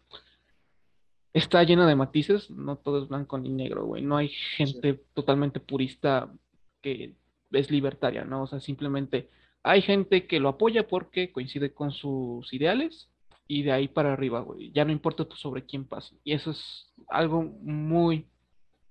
[1.35, 4.03] está lleno de matices, no todo es blanco ni negro, güey.
[4.03, 6.33] No hay gente totalmente purista
[6.80, 7.16] que
[7.53, 8.45] es libertaria, ¿no?
[8.45, 9.28] O sea, simplemente
[9.63, 13.09] hay gente que lo apoya porque coincide con sus ideales
[13.47, 14.45] y de ahí para arriba.
[14.73, 16.15] Ya no importa sobre quién pasa.
[16.25, 18.27] Y eso es algo muy,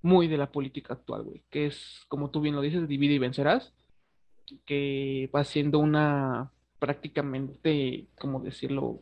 [0.02, 3.20] muy de la política actual, güey, que es, como tú bien lo dices, divide y
[3.20, 3.74] vencerás,
[4.66, 9.02] que va siendo una prácticamente, como decirlo,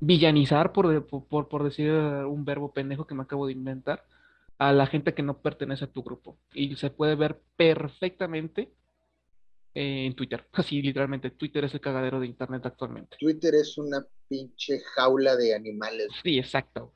[0.00, 4.04] villanizar, por, por, por decir un verbo pendejo que me acabo de inventar,
[4.58, 6.38] a la gente que no pertenece a tu grupo.
[6.54, 8.72] Y se puede ver perfectamente
[9.74, 10.46] en Twitter.
[10.52, 13.16] Así, literalmente, Twitter es el cagadero de Internet actualmente.
[13.18, 16.08] Twitter es una pinche jaula de animales.
[16.22, 16.94] Sí, exacto.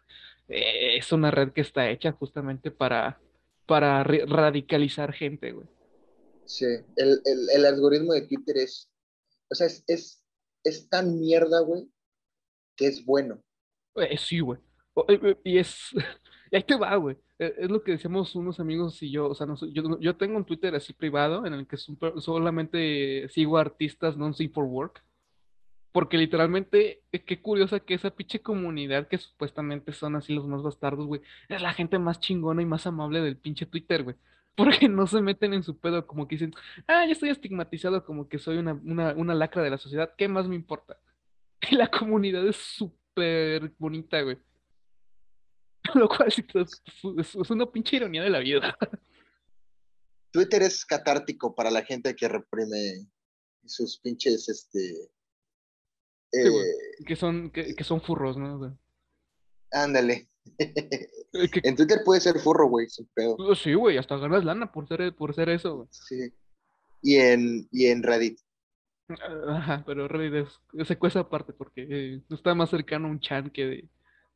[0.48, 3.20] Eh, es una red que está hecha justamente para,
[3.66, 5.66] para radicalizar gente, güey.
[6.44, 6.66] Sí,
[6.96, 8.90] el, el, el, algoritmo de Twitter es,
[9.48, 10.24] o sea, es, es,
[10.64, 11.88] es tan mierda, güey,
[12.76, 13.42] que es bueno.
[13.94, 14.58] Eh, sí, güey.
[15.08, 15.90] Eh, y es,
[16.53, 17.16] y ahí te va, güey.
[17.38, 20.44] Es lo que decíamos unos amigos y yo, o sea, no, yo, yo tengo un
[20.44, 25.03] Twitter así privado en el que solamente sigo artistas non for work
[25.92, 30.62] porque literalmente, eh, qué curiosa que esa pinche comunidad que supuestamente son así los más
[30.62, 34.16] bastardos, güey, es la gente más chingona y más amable del pinche Twitter, güey.
[34.57, 36.55] Porque no se meten en su pedo como que dicen,
[36.86, 40.28] ah, ya estoy estigmatizado como que soy una, una, una lacra de la sociedad, ¿qué
[40.28, 40.98] más me importa?
[41.70, 44.38] Y la comunidad es súper bonita, güey.
[45.95, 46.83] Lo cual es,
[47.16, 48.76] es una pinche ironía de la vida.
[50.33, 53.07] Twitter es catártico para la gente que reprime
[53.64, 55.11] sus pinches, este,
[56.33, 56.51] eh,
[57.07, 58.76] que, son, que, son furros, ¿no?
[59.70, 60.28] Ándale.
[61.35, 63.39] En Twitter puede ser furro, güey, sin pedo.
[63.39, 65.89] Pues sí, güey, hasta ganas lana por ser, por ser eso, güey.
[65.91, 66.30] Sí.
[67.01, 68.39] Y en, y en Reddit.
[69.49, 73.49] Ajá, pero Reddit es, se cuesta aparte porque eh, está más cercano a un chan
[73.49, 73.89] que, de,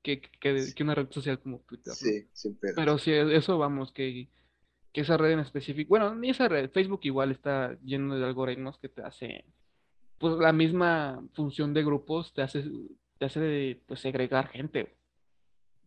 [0.06, 1.92] que, que, que, una red social como Twitter.
[1.92, 2.74] Sí, sin pedo.
[2.76, 4.28] Pero sí, eso vamos, que,
[4.92, 8.78] que esa red en específico, bueno, ni esa red, Facebook igual está lleno de algoritmos
[8.78, 9.44] que te hacen
[10.18, 12.64] pues la misma función de grupos te hace,
[13.18, 14.96] te hace pues, segregar gente.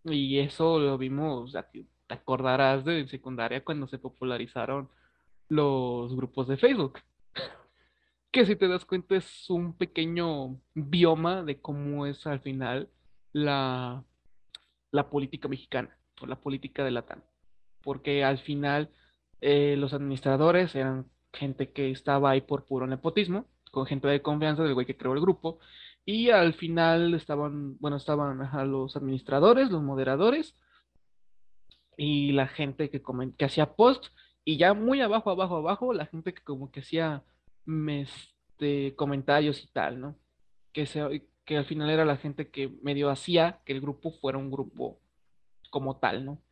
[0.04, 4.90] Y eso lo vimos, te acordarás de secundaria cuando se popularizaron
[5.48, 7.00] los grupos de Facebook.
[8.32, 12.88] Que si te das cuenta es un pequeño bioma de cómo es al final
[13.34, 14.04] la,
[14.92, 17.22] la política mexicana o la política de Latam.
[17.82, 18.90] Porque al final
[19.42, 24.64] eh, los administradores eran gente que estaba ahí por puro nepotismo con gente de confianza
[24.64, 25.60] del güey que creó el grupo.
[26.06, 30.56] Y al final estaban, bueno, estaban los administradores, los moderadores
[31.98, 33.02] y la gente que,
[33.38, 34.08] que hacía post.
[34.44, 37.24] Y ya muy abajo, abajo, abajo, la gente que como que hacía
[37.68, 40.16] este, comentarios y tal, ¿no?
[40.74, 44.38] Que, se, que al final era la gente que medio hacía que el grupo fuera
[44.38, 45.00] un grupo
[45.72, 46.44] como tal, ¿no?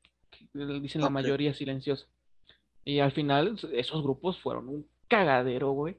[0.82, 2.08] Dicen la mayoría silenciosa.
[2.84, 5.98] Y al final esos grupos fueron un cagadero, güey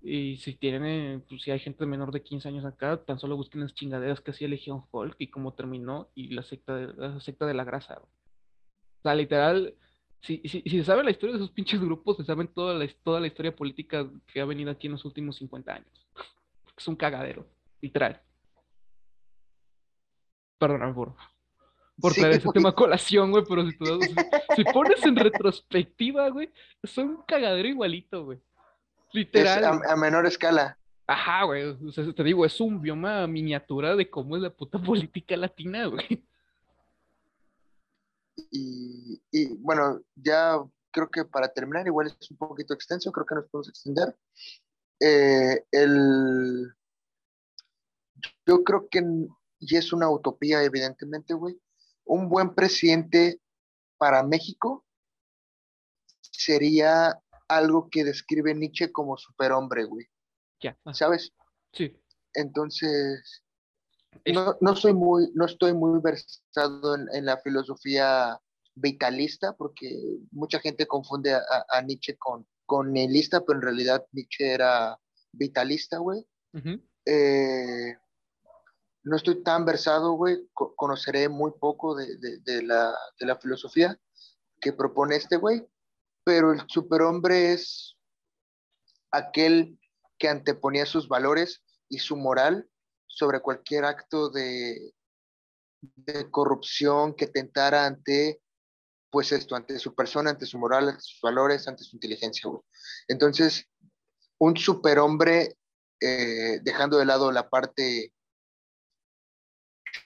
[0.00, 3.60] Y si tienen, pues, si hay gente menor de 15 años acá, tan solo busquen
[3.60, 7.46] las chingaderas que hacía Legion Hulk y cómo terminó y la secta de la, secta
[7.46, 8.02] de la grasa.
[8.02, 9.76] O sea, literal,
[10.20, 12.88] si, si, si se sabe la historia de esos pinches grupos, se saben toda la,
[13.04, 16.08] toda la historia política que ha venido aquí en los últimos 50 años.
[16.76, 17.46] Es un cagadero,
[17.80, 18.20] literal.
[20.62, 21.16] Perdóname por,
[22.00, 23.76] por traer ese tema a colación, güey, pero si,
[24.54, 26.52] si, pones en retrospectiva, güey,
[26.84, 28.40] son un cagadero igualito, güey.
[29.12, 29.82] Literal.
[29.84, 30.78] A, menor escala.
[31.08, 31.64] Ajá, güey.
[31.64, 35.86] O sea, te digo, es un bioma miniatura de cómo es la puta política latina,
[35.86, 36.24] güey.
[38.52, 43.34] Y, y, bueno, ya creo que para terminar, igual es un poquito extenso, creo que
[43.34, 44.16] nos podemos extender.
[45.00, 46.72] Eh, el,
[48.46, 49.02] yo creo que,
[49.64, 51.56] y es una utopía, evidentemente, güey,
[52.04, 53.40] un buen presidente
[53.96, 54.84] para México
[56.20, 60.06] sería algo que describe Nietzsche como superhombre, güey.
[60.60, 60.76] Ya.
[60.92, 61.32] ¿Sabes?
[61.72, 61.96] Sí.
[62.34, 63.44] Entonces,
[64.60, 68.40] no, soy muy, no estoy muy versado en, la filosofía
[68.74, 74.98] vitalista, porque mucha gente confunde a, Nietzsche con, con nihilista, pero en realidad Nietzsche era
[75.32, 76.26] vitalista, güey.
[77.04, 77.96] Eh,
[79.04, 83.98] no estoy tan versado, güey, conoceré muy poco de, de, la, de la filosofía
[84.60, 85.66] que propone este güey,
[86.24, 87.96] pero el superhombre es
[89.10, 89.78] aquel
[90.18, 92.68] que anteponía sus valores y su moral
[93.06, 94.94] sobre cualquier acto de,
[96.30, 98.40] corrupción que tentara ante,
[99.10, 102.48] pues esto, ante su persona, ante su moral, ante sus valores, ante su inteligencia.
[103.08, 103.68] Entonces,
[104.38, 105.56] un superhombre,
[106.00, 108.14] eh, dejando de lado la parte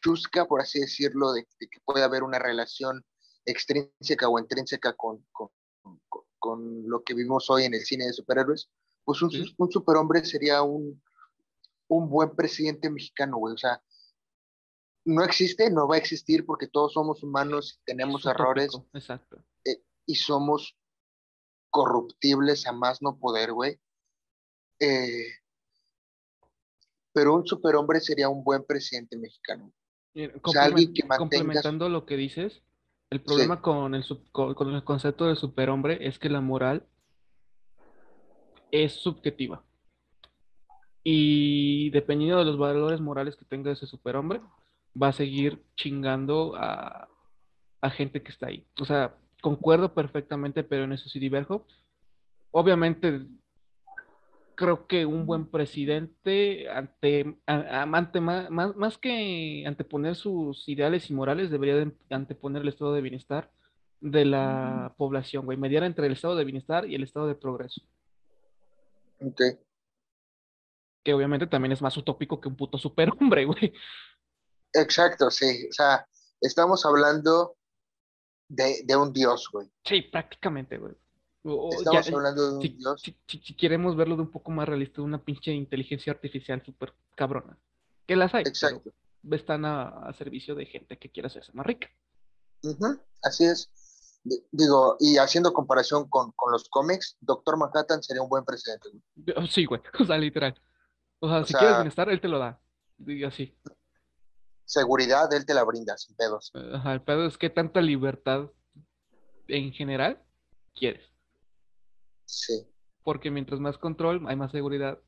[0.01, 3.05] chusca, por así decirlo, de, que puede haber una relación
[3.45, 5.25] extrínseca o intrínseca con,
[6.39, 8.71] con lo que vimos hoy en el cine de superhéroes,
[9.05, 11.03] pues un, un superhombre sería un,
[11.89, 13.55] un buen presidente mexicano, güey.
[13.55, 13.83] O sea,
[15.05, 18.73] no existe, no va a existir porque todos somos humanos, tenemos errores.
[18.93, 19.45] Exacto.
[19.65, 20.77] Eh, y somos
[21.71, 23.81] corruptibles a más no poder, güey.
[24.81, 25.31] Eh,
[27.13, 29.73] pero un superhombre sería un buen presidente mexicano.
[30.43, 31.19] O sea, alguien que mantenga...
[31.19, 32.63] Complementando lo que dices,
[33.11, 36.87] el problema con, el, con el concepto de superhombre es que la moral
[38.71, 39.63] es subjetiva.
[41.05, 44.41] Y dependiendo de los valores morales que tenga ese superhombre,
[45.01, 47.09] va a seguir chingando a,
[47.81, 48.67] a gente que está ahí.
[48.81, 51.65] O sea, concuerdo perfectamente, pero en eso sí diverjo.
[52.51, 53.27] Obviamente
[54.57, 61.51] creo que un buen presidente, ante, ante más, más, que anteponer sus ideales y morales,
[61.51, 63.53] debería anteponer el estado de bienestar
[64.01, 65.59] de la población, güey.
[65.59, 67.83] Mediar entre el estado de bienestar y el estado de progreso.
[69.21, 69.41] Ok.
[71.05, 73.73] Que obviamente también es más utópico que un puto superhombre, güey.
[74.73, 75.69] Exacto, sí.
[75.69, 76.09] O sea,
[76.41, 77.57] estamos hablando
[78.49, 79.69] de, de un dios, güey.
[79.85, 80.95] Sí, prácticamente, güey.
[81.79, 83.03] Estamos hablando de un si, dios.
[83.27, 87.59] Si, queremos verlo de un poco más realista, una pinche inteligencia artificial súper cabrona.
[88.07, 88.43] Que las hay.
[88.47, 88.93] Exacto.
[89.31, 91.89] están a, servicio de gente que quiera hacerse más rica.
[93.23, 93.71] Así es.
[94.51, 98.89] Digo, y haciendo comparación con, con, los cómics, Doctor Manhattan sería un buen presidente.
[99.49, 99.81] Sí, güey.
[100.01, 100.61] O sea, literal.
[101.21, 102.61] O sea, si quieres bienestar, él te lo da.
[102.99, 103.57] Y así.
[104.65, 106.51] Seguridad, él te la brinda, sin pedos.
[106.73, 108.51] Ajá, el pedo es que tanta libertad
[109.47, 110.21] en general
[110.75, 111.16] quieres.
[112.27, 112.67] Sí.
[113.03, 114.99] Porque mientras más control, hay más seguridad,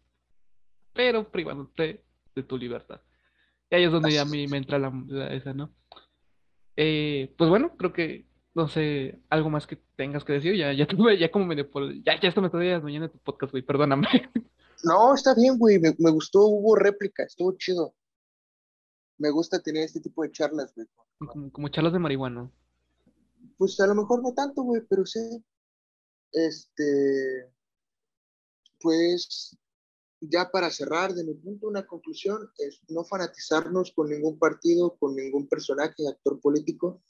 [0.94, 2.04] pero privándote
[2.34, 3.00] de tu libertad.
[3.70, 4.92] Y ahí es donde ya a mí me entra la,
[5.34, 5.74] esa, ¿no?
[6.76, 10.86] Eh, pues bueno, creo que, no sé, algo más que tengas que decir, ya, ya,
[11.18, 14.06] ya como me ya, ya esto me estoy mañana tu podcast, güey, perdóname.
[14.84, 17.96] No, está bien, güey, me, me, gustó, hubo réplica, estuvo chido.
[19.18, 20.86] Me gusta tener este tipo de charlas, güey.
[21.18, 22.48] Como, como charlas de marihuana.
[23.56, 25.18] Pues a lo mejor no tanto, güey, pero sí,
[26.32, 27.52] este,
[28.80, 29.56] pues
[30.20, 35.14] ya para cerrar, de mi punto, una conclusión es no fanatizarnos con ningún partido, con
[35.14, 37.02] ningún personaje, actor político,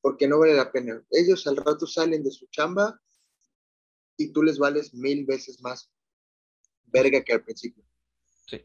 [0.00, 1.04] porque no vale la pena.
[1.10, 3.00] Ellos al rato salen de su chamba
[4.16, 5.90] y tú les vales mil veces más
[6.86, 7.84] verga que al principio.
[8.46, 8.64] Sí.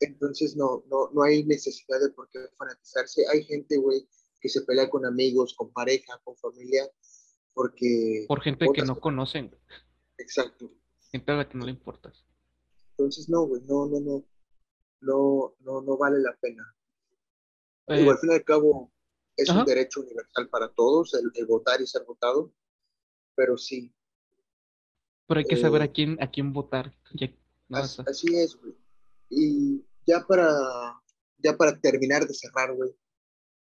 [0.00, 3.24] Entonces no, no, no hay necesidad de por qué fanatizarse.
[3.28, 4.08] Hay gente, güey,
[4.40, 6.90] que se pelea con amigos, con pareja, con familia,
[7.58, 8.24] porque...
[8.28, 9.52] Por gente que no conocen.
[10.16, 10.70] Exacto.
[11.10, 12.24] Gente a la que no le importas.
[12.90, 14.24] Entonces, no, güey, no, no, no,
[15.00, 16.72] no, no, no vale la pena.
[17.88, 18.92] Eh, al fin y al cabo,
[19.36, 22.52] es un derecho universal para todos el, votar y ser votado,
[23.34, 23.92] pero sí.
[25.26, 26.94] Pero hay que saber a eh, quién, a quién votar.
[28.06, 28.76] así, es, güey.
[29.30, 30.46] Y ya para,
[31.38, 32.94] ya para terminar de cerrar, güey,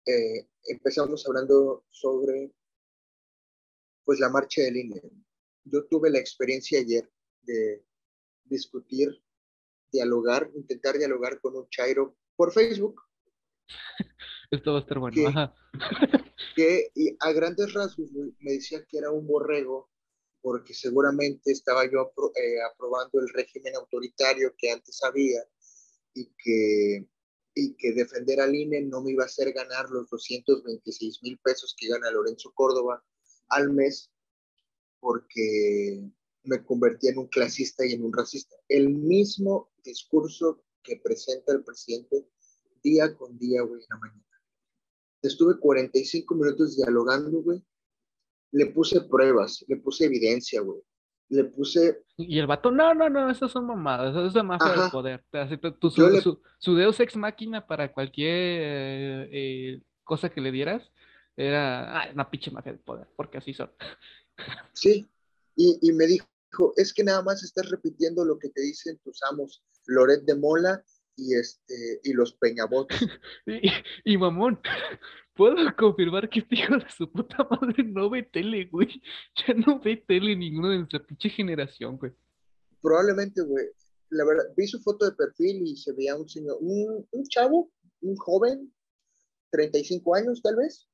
[0.05, 2.53] eh, empezamos hablando sobre
[4.05, 5.01] pues la marcha del INE.
[5.65, 7.09] Yo tuve la experiencia ayer
[7.41, 7.85] de
[8.43, 9.09] discutir,
[9.91, 13.01] dialogar, intentar dialogar con un Chairo por Facebook.
[14.51, 15.53] Esto va a estar bueno.
[16.55, 19.89] Que, y a grandes rasgos me decía que era un borrego
[20.43, 25.41] porque seguramente estaba yo eh, aprobando el régimen autoritario que antes había
[26.13, 27.07] y que,
[27.55, 31.73] y que defender al INE no me iba a hacer ganar los 226 mil pesos
[31.77, 33.03] que gana Lorenzo Córdoba
[33.49, 34.09] al mes
[34.99, 36.01] porque
[36.43, 38.55] me convertí en un clasista y en un racista.
[38.67, 42.27] El mismo discurso que presenta el presidente
[42.83, 44.23] día con día, güey, en la mañana.
[45.21, 47.63] Estuve 45 minutos dialogando, güey.
[48.51, 50.81] Le puse pruebas, le puse evidencia, güey.
[51.29, 52.03] Le puse...
[52.17, 55.23] Y el vato, no, no, no, esas son mamadas, eso es de mafia de poder.
[56.21, 60.91] su, su, Deus Ex Máquina para cualquier eh, cosa que le dieras
[61.35, 63.71] era ah, una pinche mafia de poder, porque así son.
[64.73, 65.07] Sí,
[65.55, 66.27] y, y me dijo,
[66.75, 70.83] es que nada más estás repitiendo lo que te dicen tus amos, Loret de Mola
[71.15, 72.97] y este y los Peñabotes.
[73.45, 73.69] y,
[74.05, 74.59] y, mamón,
[75.35, 79.01] puedo confirmar que este hijo de su puta madre no ve tele, güey.
[79.47, 82.11] Ya no ve tele ninguno de nuestra pinche generación, güey.
[82.81, 83.65] Probablemente, güey.
[84.09, 87.71] La verdad, vi su foto de perfil y se veía un señor, un, un chavo,
[88.01, 88.71] un joven,
[89.51, 90.87] 35 años tal vez.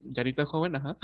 [0.00, 0.96] Yarita joven, ajá.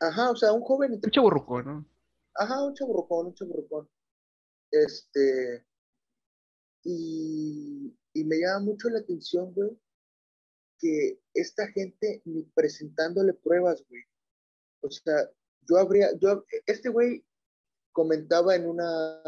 [0.00, 0.92] Ajá, o sea, un joven.
[1.02, 1.30] Un chavo
[1.62, 1.86] ¿no?
[2.34, 3.88] Ajá, un chaburrucón, un chaburrucón.
[4.70, 5.66] Este,
[6.84, 9.78] y, y me llama mucho la atención, güey,
[10.78, 14.02] que esta gente ni presentándole pruebas, güey.
[14.82, 15.28] O sea,
[15.68, 17.24] yo habría, yo, este güey
[17.92, 19.20] comentaba en una,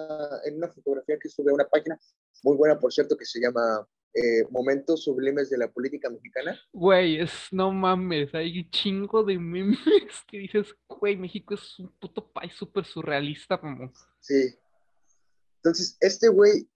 [0.45, 2.01] en una fotografía que sube a una página
[2.43, 6.61] muy buena, por cierto, que se llama eh, momentos sublimes de la política mexicana.
[6.73, 9.79] Güey, es no mames, hay un chingo de memes
[10.29, 13.91] que dices, güey, México es un puto país súper surrealista, como.
[14.21, 14.55] Sí.
[15.57, 16.69] Entonces, este güey,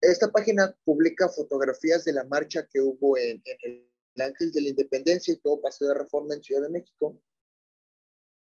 [0.00, 3.88] esta página publica fotografías de la marcha que hubo en, el
[4.20, 7.20] Ángel de la Independencia y todo pasó de reforma en Ciudad de México.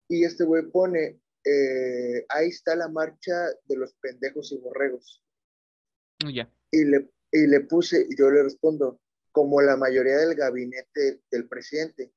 [0.10, 3.34] Y este güey pone, eh, ahí está la marcha
[3.66, 5.24] de los pendejos y borregos.
[6.32, 6.54] Ya.
[6.70, 9.00] Y le y le puse, y yo le respondo,
[9.32, 12.14] como la mayoría del gabinete del presidente.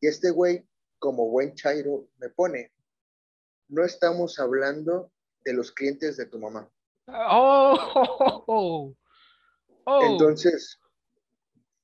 [0.00, 0.64] Y este güey,
[0.98, 2.70] como buen chairo, me pone,
[3.68, 5.10] no estamos hablando
[5.44, 6.70] de los clientes de tu mamá.
[7.06, 8.94] Oh,
[10.02, 10.78] Entonces,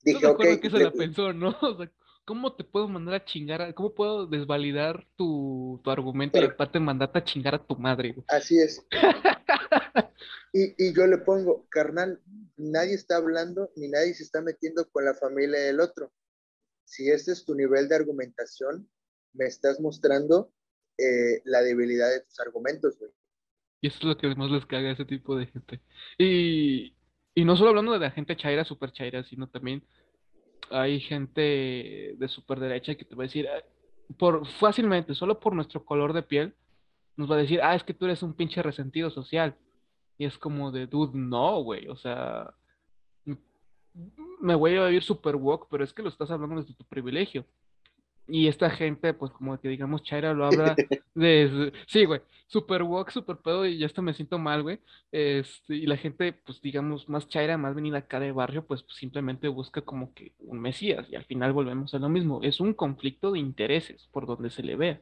[0.03, 0.61] dije, ok.
[0.61, 1.57] que se la pensó, ¿no?
[2.24, 3.74] ¿cómo te puedo mandar a chingar?
[3.74, 8.16] ¿Cómo puedo desvalidar tu, tu argumento y aparte mandarte a chingar a tu madre?
[8.28, 8.85] Así es.
[10.53, 12.20] y, y yo le pongo, carnal,
[12.57, 16.12] nadie está hablando ni nadie se está metiendo con la familia del otro.
[16.84, 18.88] Si este es tu nivel de argumentación,
[19.32, 20.52] me estás mostrando
[20.98, 23.11] eh, la debilidad de tus argumentos, güey.
[23.80, 25.80] Y eso es lo que más les caga a ese tipo de gente.
[26.16, 26.96] Y,
[27.34, 29.84] y no solo hablando de la gente chaira, super chaira, sino también
[30.70, 33.62] hay gente de super derecha que te va a decir, ah,
[34.18, 36.55] por fácilmente, solo por nuestro color de piel,
[37.16, 39.57] nos va a decir, ah, es que tú eres un pinche resentido social.
[40.19, 42.55] Y es como de, dude, no, güey, o sea,
[44.41, 47.45] me voy a vivir super woke, pero es que lo estás hablando desde tu privilegio.
[48.27, 50.75] Y esta gente, pues como que digamos, Chaira lo habla
[51.15, 54.81] de, sí, güey, super woke, super pedo, y ya hasta me siento mal, güey.
[55.12, 59.49] Este, y la gente, pues digamos, más Chaira, más venida acá de barrio, pues simplemente
[59.49, 62.41] busca como que un mesías, y al final volvemos a lo mismo.
[62.43, 65.01] Es un conflicto de intereses, por donde se le vea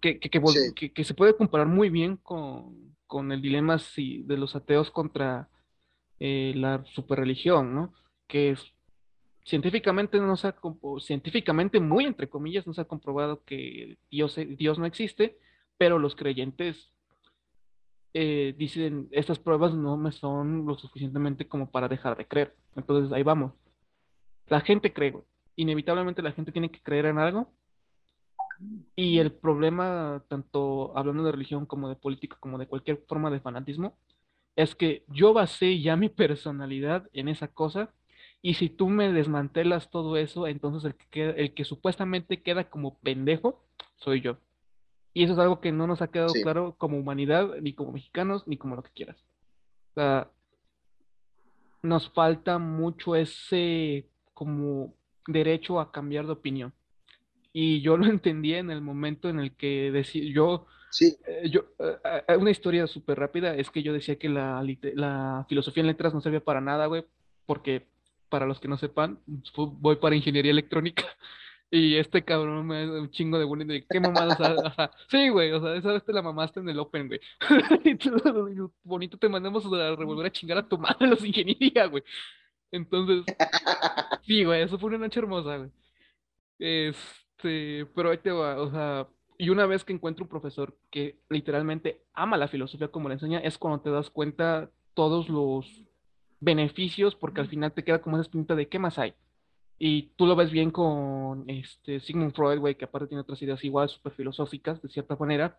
[0.00, 4.90] que, que, se puede comparar muy bien con, con el dilema si, de los ateos
[4.90, 5.48] contra
[6.18, 7.92] eh, la superreligión, ¿no?
[8.26, 8.56] Que
[9.44, 10.56] científicamente no se ha,
[11.00, 15.38] científicamente muy entre comillas no se ha comprobado que Dios, Dios no existe,
[15.78, 16.92] pero los creyentes
[18.12, 22.54] eh, dicen estas pruebas no me son lo suficientemente como para dejar de creer.
[22.76, 23.52] Entonces ahí vamos.
[24.46, 25.14] La gente cree,
[25.56, 27.50] inevitablemente la gente tiene que creer en algo
[28.96, 33.40] y el problema, tanto hablando de religión como de política, como de cualquier forma de
[33.40, 33.96] fanatismo,
[34.56, 37.90] es que yo basé ya mi personalidad en esa cosa
[38.42, 42.98] y si tú me desmantelas todo eso, entonces el que, el que supuestamente queda como
[42.98, 43.62] pendejo
[43.96, 44.38] soy yo.
[45.12, 48.46] Y eso es algo que no nos ha quedado claro como humanidad, ni como mexicanos,
[48.46, 49.16] ni como lo que quieras.
[49.90, 50.30] O sea,
[51.82, 54.94] nos falta mucho ese como
[55.26, 56.72] derecho a cambiar de opinión.
[57.52, 61.16] Y yo lo entendí en el momento en el que decí, yo Sí.
[61.26, 64.62] Eh, yo, eh, eh, una historia súper rápida es que yo decía que la,
[64.94, 67.04] la filosofía en letras no servía para nada, güey,
[67.46, 67.86] porque
[68.28, 69.20] para los que no sepan,
[69.56, 71.04] voy para ingeniería electrónica.
[71.72, 75.28] Y este cabrón me da un chingo de bullying de qué mamada, o sea, sí,
[75.28, 77.20] güey, o sea, esa vez te la mamaste en el Open, güey.
[77.84, 82.02] y tú, bonito te mandamos a revolver a chingar a tu madre los ingeniería, güey.
[82.72, 83.24] Entonces,
[84.26, 85.70] sí, güey, eso fue una noche hermosa, güey.
[87.40, 91.16] Este, pero ahí te va, o sea, y una vez que encuentro un profesor que
[91.30, 95.66] literalmente ama la filosofía como la enseña, es cuando te das cuenta todos los
[96.40, 99.14] beneficios, porque al final te queda como esa espinita de qué más hay.
[99.78, 103.64] Y tú lo ves bien con este Sigmund Freud, güey, que aparte tiene otras ideas
[103.64, 105.58] igual súper filosóficas, de cierta manera,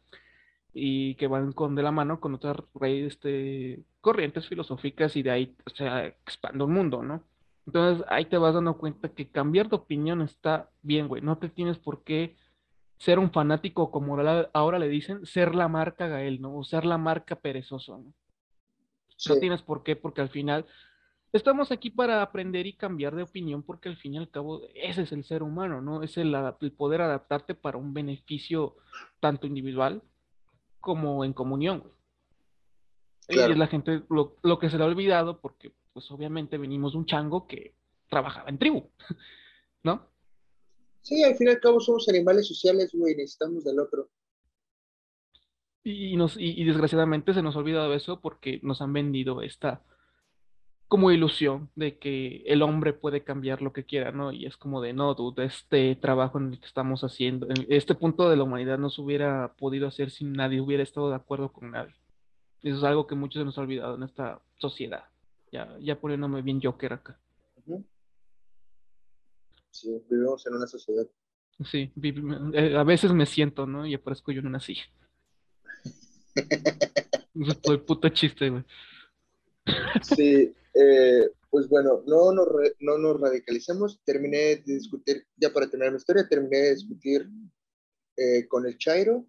[0.73, 5.55] y que van con de la mano con otras este, corrientes filosóficas y de ahí,
[5.65, 7.23] o sea, expande un mundo, ¿no?
[7.66, 11.22] Entonces ahí te vas dando cuenta que cambiar de opinión está bien, güey.
[11.22, 12.36] No te tienes por qué
[12.97, 14.18] ser un fanático, como
[14.53, 16.55] ahora le dicen, ser la marca Gael, ¿no?
[16.55, 18.14] O ser la marca perezoso, ¿no?
[19.28, 20.66] No tienes por qué, porque al final
[21.32, 25.03] estamos aquí para aprender y cambiar de opinión, porque al fin y al cabo ese
[25.03, 26.03] es el ser humano, ¿no?
[26.03, 26.36] Es el,
[26.78, 28.76] poder adaptarte para un beneficio
[29.20, 30.03] tanto individual
[30.80, 31.84] como en comunión.
[33.30, 36.93] Y es la gente lo, lo que se le ha olvidado, porque pues obviamente venimos
[36.93, 37.75] de un chango que
[38.09, 38.89] trabajaba en tribu,
[39.83, 40.09] ¿no?
[41.01, 44.09] Sí, al fin y al cabo somos animales sociales, güey, necesitamos del otro.
[45.83, 49.83] Y, nos, y, desgraciadamente se nos ha olvidado eso porque nos han vendido esta
[50.87, 54.33] como ilusión de que el hombre puede cambiar lo que quiera, ¿no?
[54.33, 57.95] Y es como de, no, dude, este trabajo en el que estamos haciendo, en este
[57.95, 61.53] punto de la humanidad no se hubiera podido hacer si nadie hubiera estado de acuerdo
[61.53, 61.95] con nadie.
[62.61, 65.05] Eso es algo que muchos se nos ha olvidado en esta sociedad.
[65.51, 67.19] Ya, ya poniéndome bien Joker acá.
[69.69, 71.07] Sí, vivimos en una sociedad.
[71.65, 71.91] Sí,
[72.53, 73.85] eh, a veces me siento, ¿no?
[73.85, 74.83] Y aparezco yo en una silla.
[77.35, 78.63] Estoy puto chiste, güey.
[80.01, 82.47] Sí, eh, pues bueno, no nos,
[82.79, 84.01] no nos radicalicemos.
[84.03, 87.29] Terminé de discutir, ya para terminar mi historia, terminé de discutir
[88.17, 89.25] eh, con el Chairo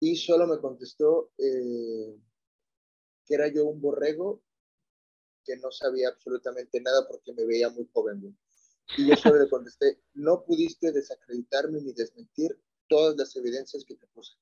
[0.00, 4.42] y solo me contestó que era yo un borrego
[5.48, 8.20] que no sabía absolutamente nada porque me veía muy joven.
[8.20, 8.34] Güey.
[8.98, 14.06] Y yo solo le contesté, no pudiste desacreditarme ni desmentir todas las evidencias que te
[14.08, 14.34] puse.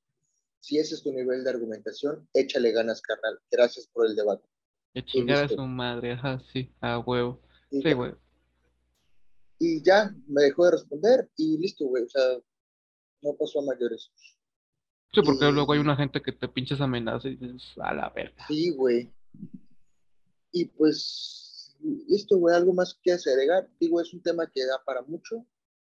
[0.60, 3.40] Si ese es tu nivel de argumentación, échale ganas, carnal.
[3.50, 4.48] Gracias por el debate.
[4.94, 7.40] De chingar a su madre, ajá, sí, a huevo.
[7.70, 8.14] Y sí, güey.
[9.58, 12.02] Y ya me dejó de responder y listo, güey.
[12.04, 12.22] O sea,
[13.22, 14.10] no pasó a mayores.
[15.12, 18.44] Sí, porque luego hay una gente que te pinches amenaza y dices, a la verga.
[18.48, 19.12] Sí, güey.
[20.56, 21.76] Y pues
[22.08, 23.68] listo, güey, algo más que agregar.
[23.78, 25.44] Digo, es un tema que da para mucho.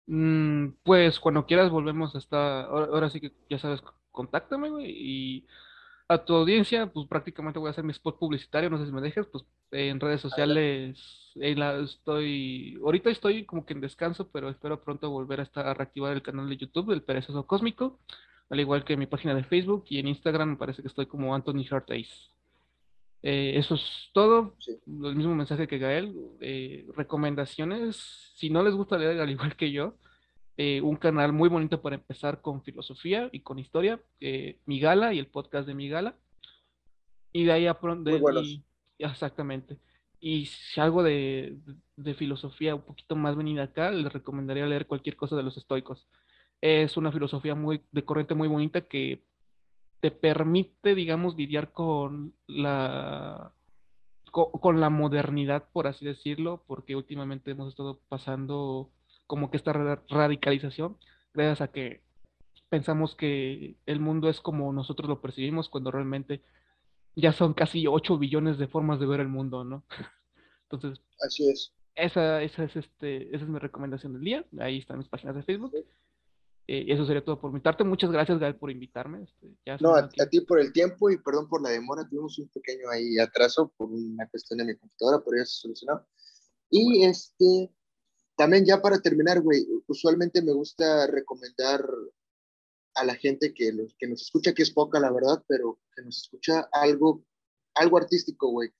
[0.06, 5.46] Mm, pues cuando quieras volvemos hasta, ahora, sí que ya sabes, contáctame, güey, y
[6.08, 9.02] a tu audiencia, pues prácticamente voy a hacer mi spot publicitario, no sé si me
[9.02, 14.82] dejes, pues en redes sociales la, estoy, ahorita estoy como que en descanso, pero espero
[14.82, 17.98] pronto volver a, estar, a reactivar el canal de YouTube del Perezoso Cósmico,
[18.48, 21.34] al igual que mi página de Facebook y en Instagram me parece que estoy como
[21.34, 22.33] Anthony Ace.
[23.26, 24.54] Eh, eso es todo.
[24.86, 26.14] El mismo mensaje que Gael.
[26.40, 27.96] Eh, recomendaciones.
[28.36, 29.94] Si no les gusta leer, al igual que yo,
[30.58, 33.98] eh, un canal muy bonito para empezar con filosofía y con historia.
[34.66, 36.16] Migala y el podcast de Migala.
[37.32, 38.10] Y de ahí a pronto.
[38.98, 39.78] exactamente.
[40.20, 41.56] Y si algo de,
[41.96, 46.08] de, filosofía un poquito más venida acá, les recomendaría leer cualquier cosa de los estoicos.
[46.60, 49.22] Es una filosofía muy de corriente muy bonita que
[50.04, 53.54] te permite, digamos, lidiar con la,
[54.30, 58.90] con, la modernidad, por así decirlo, porque últimamente hemos estado pasando
[59.26, 60.98] como que esta radicalización,
[61.32, 62.02] gracias a que
[62.68, 66.42] pensamos que el mundo es como nosotros lo percibimos, cuando realmente
[67.16, 69.84] ya son casi 8 billones de formas de ver el mundo, ¿no?
[70.70, 71.72] Entonces, así es.
[71.94, 74.44] Esa, esa, es este, esa es mi recomendación del día.
[74.60, 75.72] Ahí están mis páginas de Facebook.
[76.66, 77.84] Eh, eso sería todo por mi parte.
[77.84, 79.22] Muchas gracias, Gael, por invitarme.
[79.22, 82.08] Este, no, a, ti por el tiempo y perdón por la demora.
[82.08, 86.06] Tuvimos un pequeño ahí atraso por una cuestión de mi computadora, pero ya se solucionó.
[86.70, 87.70] Y este,
[88.36, 91.84] también ya para terminar, güey, usualmente me gusta recomendar
[92.94, 96.02] a la gente que, los, que nos escucha, que es poca, la verdad, pero que
[96.02, 97.24] nos escucha algo,
[97.74, 98.70] algo artístico, güey.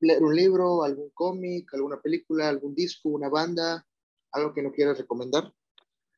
[0.00, 3.86] Leer un libro, algún cómic, alguna película, algún disco, una banda,
[4.32, 5.52] algo que no quieras recomendar.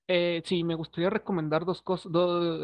[0.09, 2.13] Eh, sí, me gustaría recomendar dos, cosas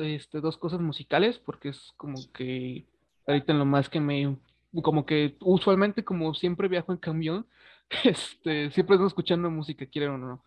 [0.03, 2.86] este, dos cosas musicales, porque es como que
[3.26, 4.36] ahorita en lo más que me,
[4.82, 7.47] como que usualmente como siempre viajo en camión,
[8.05, 10.45] este, siempre estoy escuchando música, quieren o no.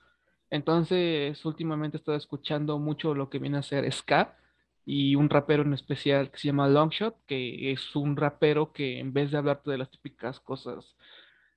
[0.49, 4.37] Entonces, últimamente he estado escuchando mucho lo que viene a ser ska,
[4.85, 9.13] y un rapero en especial que se llama Longshot, que es un rapero que en
[9.13, 10.95] vez de hablarte de las típicas cosas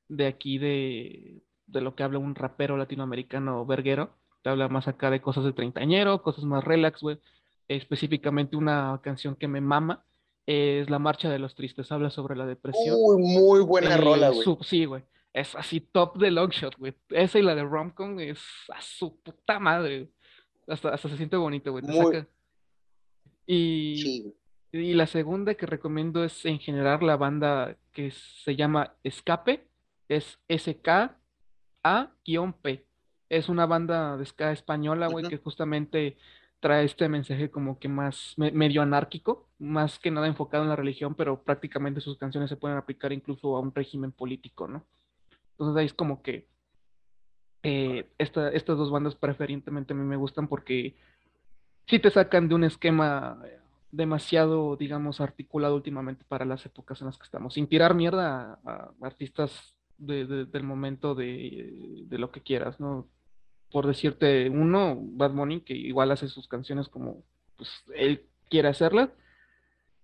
[0.09, 4.15] de aquí de, de lo que habla un rapero latinoamericano verguero,
[4.45, 7.19] te habla más acá de cosas de treintañero, cosas más relax, güey.
[7.67, 10.05] Específicamente una canción que me mama
[10.47, 12.95] es La Marcha de los Tristes, habla sobre la depresión.
[13.01, 14.45] Uy, muy buena Eh, rola, güey.
[14.61, 15.03] sí, güey.
[15.33, 16.93] Es así top de Longshot, güey.
[17.09, 18.39] Esa y la de Romcom es
[18.69, 20.11] a su puta madre.
[20.69, 21.83] Hasta, hasta se siente bonito, güey.
[21.83, 22.27] Muy-.
[23.47, 24.35] Y, Sí,
[24.73, 29.67] y la segunda que recomiendo es en general la banda que se llama Escape.
[30.09, 31.15] Es SKA-P.
[33.37, 36.17] Es una banda de ska española, güey, que justamente
[36.61, 40.77] trae este mensaje como que más me- medio anárquico, más que nada enfocado en la
[40.77, 44.85] religión, pero prácticamente sus canciones se pueden aplicar incluso a un régimen político, ¿no?
[45.53, 46.47] Entonces ahí es como que
[47.63, 50.95] eh, esta- estas dos bandas preferentemente a mí me gustan porque
[51.87, 53.41] sí te sacan de un esquema
[53.91, 58.71] demasiado, digamos, articulado últimamente para las épocas en las que estamos, sin tirar mierda a,
[58.73, 63.07] a artistas de- de- del momento de, de lo que quieras, ¿no?
[63.75, 67.25] Por decirte uno, Bad Bunny, que igual hace sus canciones como
[67.57, 69.11] pues, él quiere hacerlas,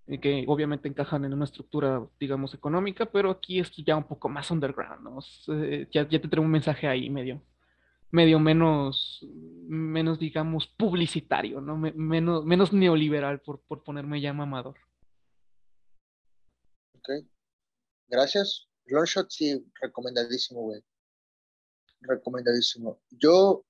[0.09, 4.29] y que obviamente encajan en una estructura, digamos, económica, pero aquí es ya un poco
[4.29, 5.21] más underground, ¿no?
[5.63, 7.41] Eh, ya, ya te trae un mensaje ahí medio,
[8.11, 9.25] medio menos,
[9.69, 11.77] menos, digamos, publicitario, ¿no?
[11.77, 14.79] Me- menos, menos neoliberal, por, por ponerme ya mamador.
[16.97, 17.09] Ok.
[18.09, 18.67] Gracias.
[18.87, 20.81] Longshot, sí, recomendadísimo, güey.
[22.01, 23.01] Recomendadísimo.
[23.11, 23.65] Yo,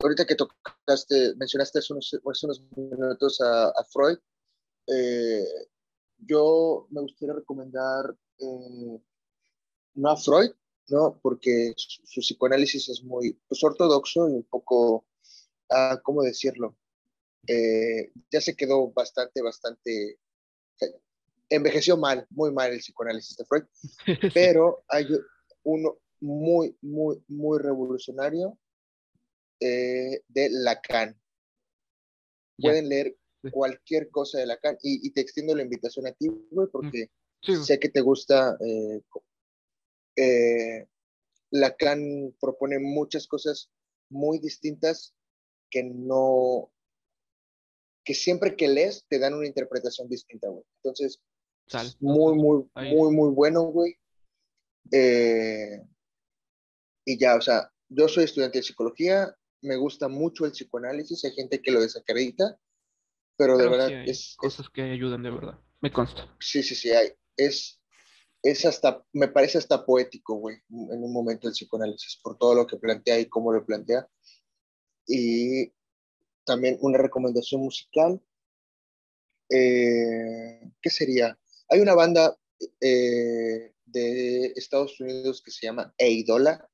[0.00, 4.18] ahorita que tocaste, mencionaste hace unos, hace unos minutos a, a Freud,
[4.86, 5.44] eh,
[6.18, 9.00] yo me gustaría recomendar eh,
[9.94, 10.50] no a Freud,
[10.88, 11.18] ¿no?
[11.22, 15.06] Porque su, su psicoanálisis es muy pues, ortodoxo y un poco,
[15.70, 16.76] ah, ¿cómo decirlo?
[17.46, 20.18] Eh, ya se quedó bastante, bastante,
[21.48, 23.64] envejeció mal, muy mal el psicoanálisis de Freud,
[24.34, 25.06] pero hay
[25.64, 28.58] uno muy, muy, muy revolucionario
[29.60, 31.18] eh, de Lacan.
[32.58, 33.50] Pueden leer Sí.
[33.52, 37.08] cualquier cosa de Lacan y, y te extiendo la invitación a ti, güey, porque
[37.42, 37.64] Sí, güey.
[37.64, 38.58] sé que te gusta.
[38.60, 39.00] eh,
[40.16, 40.86] eh,
[41.50, 43.70] Lacan propone muchas cosas
[44.10, 45.14] muy distintas
[45.70, 46.70] que no,
[48.04, 50.64] que siempre que lees te dan una interpretación distinta, güey.
[50.82, 51.22] Entonces,
[52.00, 52.94] muy, muy, ahí.
[52.94, 53.96] muy, muy bueno, güey.
[54.92, 55.80] Eh,
[57.04, 61.32] y ya, o sea, yo soy estudiante de psicología, me gusta mucho el psicoanálisis, hay
[61.32, 62.58] gente que lo desacredita,
[63.36, 65.58] pero de Pero verdad sí hay es, es- cosas que ayudan de verdad.
[65.80, 66.34] Me consta.
[66.40, 67.80] sí, sí, sí, hay, es,
[68.42, 72.66] es hasta, me parece hasta poético, güey, en un momento el psicoanálisis, por todo lo
[72.66, 74.08] que plantea y cómo lo plantea.
[75.06, 75.72] Y
[76.44, 78.20] también una recomendación musical,
[79.50, 81.38] eh, ¿qué sería?
[81.68, 82.36] Hay una banda
[82.80, 86.68] eh, de Estados Unidos que se llama Eidola,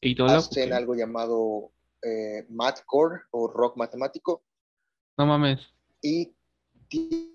[0.00, 0.76] Eidola, hacen ok.
[0.76, 1.72] algo llamado
[2.02, 4.44] eh, mathcore o rock matemático
[5.16, 5.60] No mames.
[6.02, 6.34] y
[6.88, 7.34] tienen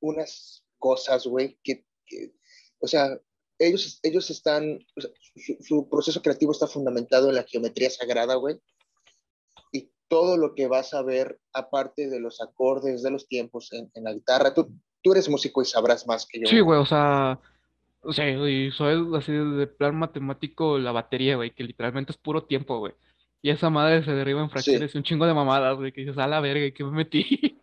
[0.00, 2.32] unas cosas, güey, que, que-
[2.80, 3.18] o sea,
[3.58, 8.34] ellos, ellos están, o sea, su, su proceso creativo está fundamentado en la geometría sagrada,
[8.36, 8.58] güey,
[9.72, 13.90] y todo lo que vas a ver, aparte de los acordes, de los tiempos en,
[13.94, 16.46] en la guitarra, tú, tú eres músico y sabrás más que yo.
[16.48, 17.38] Sí, güey, o sea,
[18.02, 22.44] o sea, y soy así de plan matemático la batería, güey, que literalmente es puro
[22.44, 22.94] tiempo, güey.
[23.42, 26.18] Y esa madre se derriba en fracciones y un chingo de mamadas, güey, que dices,
[26.18, 27.24] a la verga, ¿y qué me metí?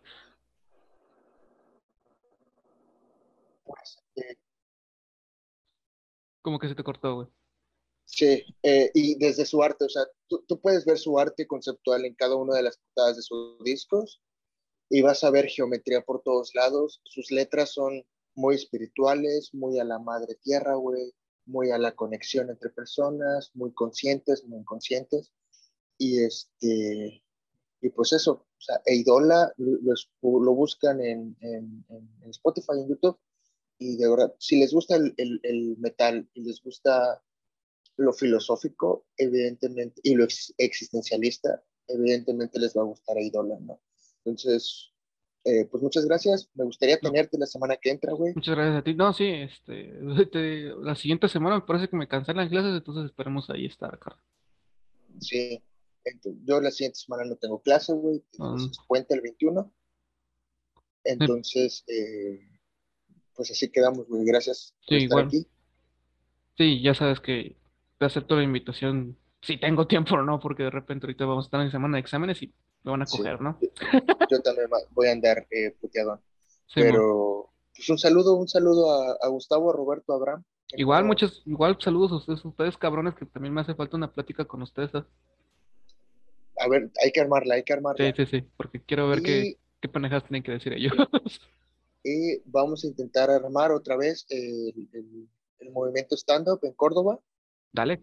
[3.64, 4.36] Pues, eh,
[6.40, 7.28] Como que se te cortó, güey.
[8.06, 12.06] Sí, eh, y desde su arte, o sea, tú, tú puedes ver su arte conceptual
[12.06, 14.22] en cada una de las portadas de sus discos
[14.88, 17.02] y vas a ver geometría por todos lados.
[17.04, 18.02] Sus letras son
[18.38, 21.12] muy espirituales, muy a la madre tierra, güey,
[21.44, 25.32] muy a la conexión entre personas, muy conscientes, muy inconscientes.
[25.98, 27.24] Y este,
[27.80, 31.84] y pues eso, o sea, Eidola lo, lo buscan en, en,
[32.30, 33.18] Spotify, en YouTube,
[33.78, 37.20] y de verdad, si les gusta el, el, el metal y les gusta
[37.96, 43.80] lo filosófico, evidentemente, y lo ex existencialista, evidentemente les va a gustar a Idola, ¿no?
[44.24, 44.92] Entonces,
[45.48, 46.48] eh, pues muchas gracias.
[46.54, 48.34] Me gustaría tenerte la semana que entra, güey.
[48.34, 48.94] Muchas gracias a ti.
[48.94, 49.92] No, sí, este,
[50.32, 54.22] te- la siguiente semana me parece que me cancelan clases, entonces esperemos ahí estar, Carlos.
[55.20, 55.62] Sí.
[56.04, 58.22] Entonces, yo la siguiente semana no tengo clase, güey.
[58.38, 59.72] Um, Puente el 21.
[61.04, 62.40] Entonces, eh,
[63.34, 64.24] pues así quedamos, güey.
[64.24, 65.26] Gracias por Sí, estar igual.
[65.26, 65.46] aquí.
[66.56, 67.56] Sí, ya sabes que
[67.98, 71.48] te acepto la invitación si tengo tiempo o no, porque de repente ahorita vamos a
[71.48, 72.52] estar en semana de exámenes y
[72.82, 73.58] Me van a coger, ¿no?
[74.30, 76.20] Yo también voy a andar eh, puteadón.
[76.74, 78.90] Pero, pues un saludo, un saludo
[79.22, 80.44] a, Gustavo, a Roberto, a Abraham.
[80.72, 84.44] Igual, muchos, igual saludos a ustedes, ustedes cabrones, que también me hace falta una plática
[84.44, 84.94] con ustedes.
[84.94, 85.04] ¿eh?
[86.60, 88.04] A ver, hay que armarla, hay que armarla.
[88.04, 90.92] Sí, sí, sí, porque quiero ver qué, qué pendejas tienen que decir ellos.
[92.04, 94.88] y vamos a intentar armar otra vez el,
[95.60, 97.18] el, movimiento stand-up en Córdoba.
[97.72, 98.02] Dale.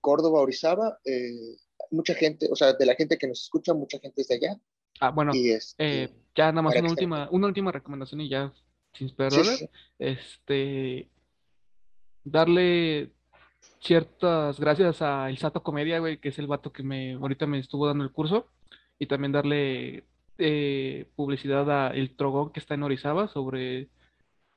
[0.00, 0.98] Córdoba, Orizaba.
[1.04, 1.56] Eh,
[1.92, 4.60] mucha gente, o sea, de la gente que nos escucha, mucha gente es de allá.
[5.00, 5.74] Ah, bueno, este,
[6.04, 8.52] eh, ya nada más una última, una última recomendación y ya,
[8.94, 11.08] sin perder, este,
[12.24, 13.10] darle
[13.80, 17.58] ciertas gracias a El Sato Comedia, güey, que es el vato que me, ahorita me
[17.58, 18.46] estuvo dando el curso,
[18.98, 20.04] y también darle
[20.38, 23.88] eh, publicidad a El Trogón que está en Orizaba sobre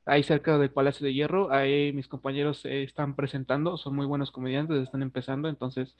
[0.06, 1.52] ahí cerca del Palacio de Hierro.
[1.52, 5.96] Ahí mis compañeros están presentando, son muy buenos comediantes, están empezando, entonces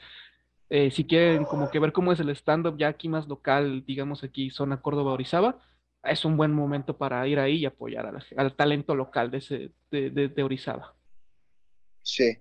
[0.70, 4.24] eh, si quieren como que ver cómo es el stand-up ya aquí más local, digamos
[4.24, 5.62] aquí zona Córdoba Orizaba,
[6.04, 10.44] es un buen momento para ir ahí y apoyar al talento local de, de, de,
[10.44, 10.96] Orizaba.
[12.02, 12.38] Sí,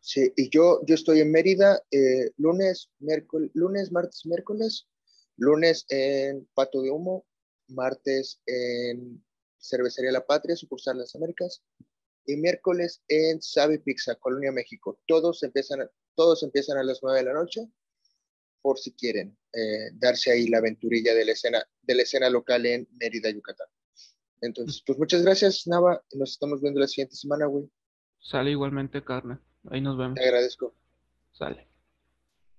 [0.00, 4.88] sí, y yo, yo estoy en Mérida eh, lunes, miércoles, lunes, martes, miércoles,
[5.36, 7.24] lunes en Pato de Humo,
[7.68, 9.22] martes en
[9.58, 11.62] Cervecería La Patria, sucursal Las Américas,
[12.26, 15.00] y miércoles en Sabe Pizza, Colonia, México.
[15.06, 17.68] Todos empiezan, todos empiezan a las 9 de la noche,
[18.60, 22.64] por si quieren eh, darse ahí la aventurilla de la, escena, de la escena local
[22.66, 23.66] en Mérida, Yucatán.
[24.40, 26.02] Entonces, pues muchas gracias, Nava.
[26.12, 27.70] Nos estamos viendo la siguiente semana, güey.
[28.20, 29.38] Sale igualmente, carne.
[29.70, 30.14] Ahí nos vemos.
[30.14, 30.74] Te agradezco.
[31.32, 31.71] Sale.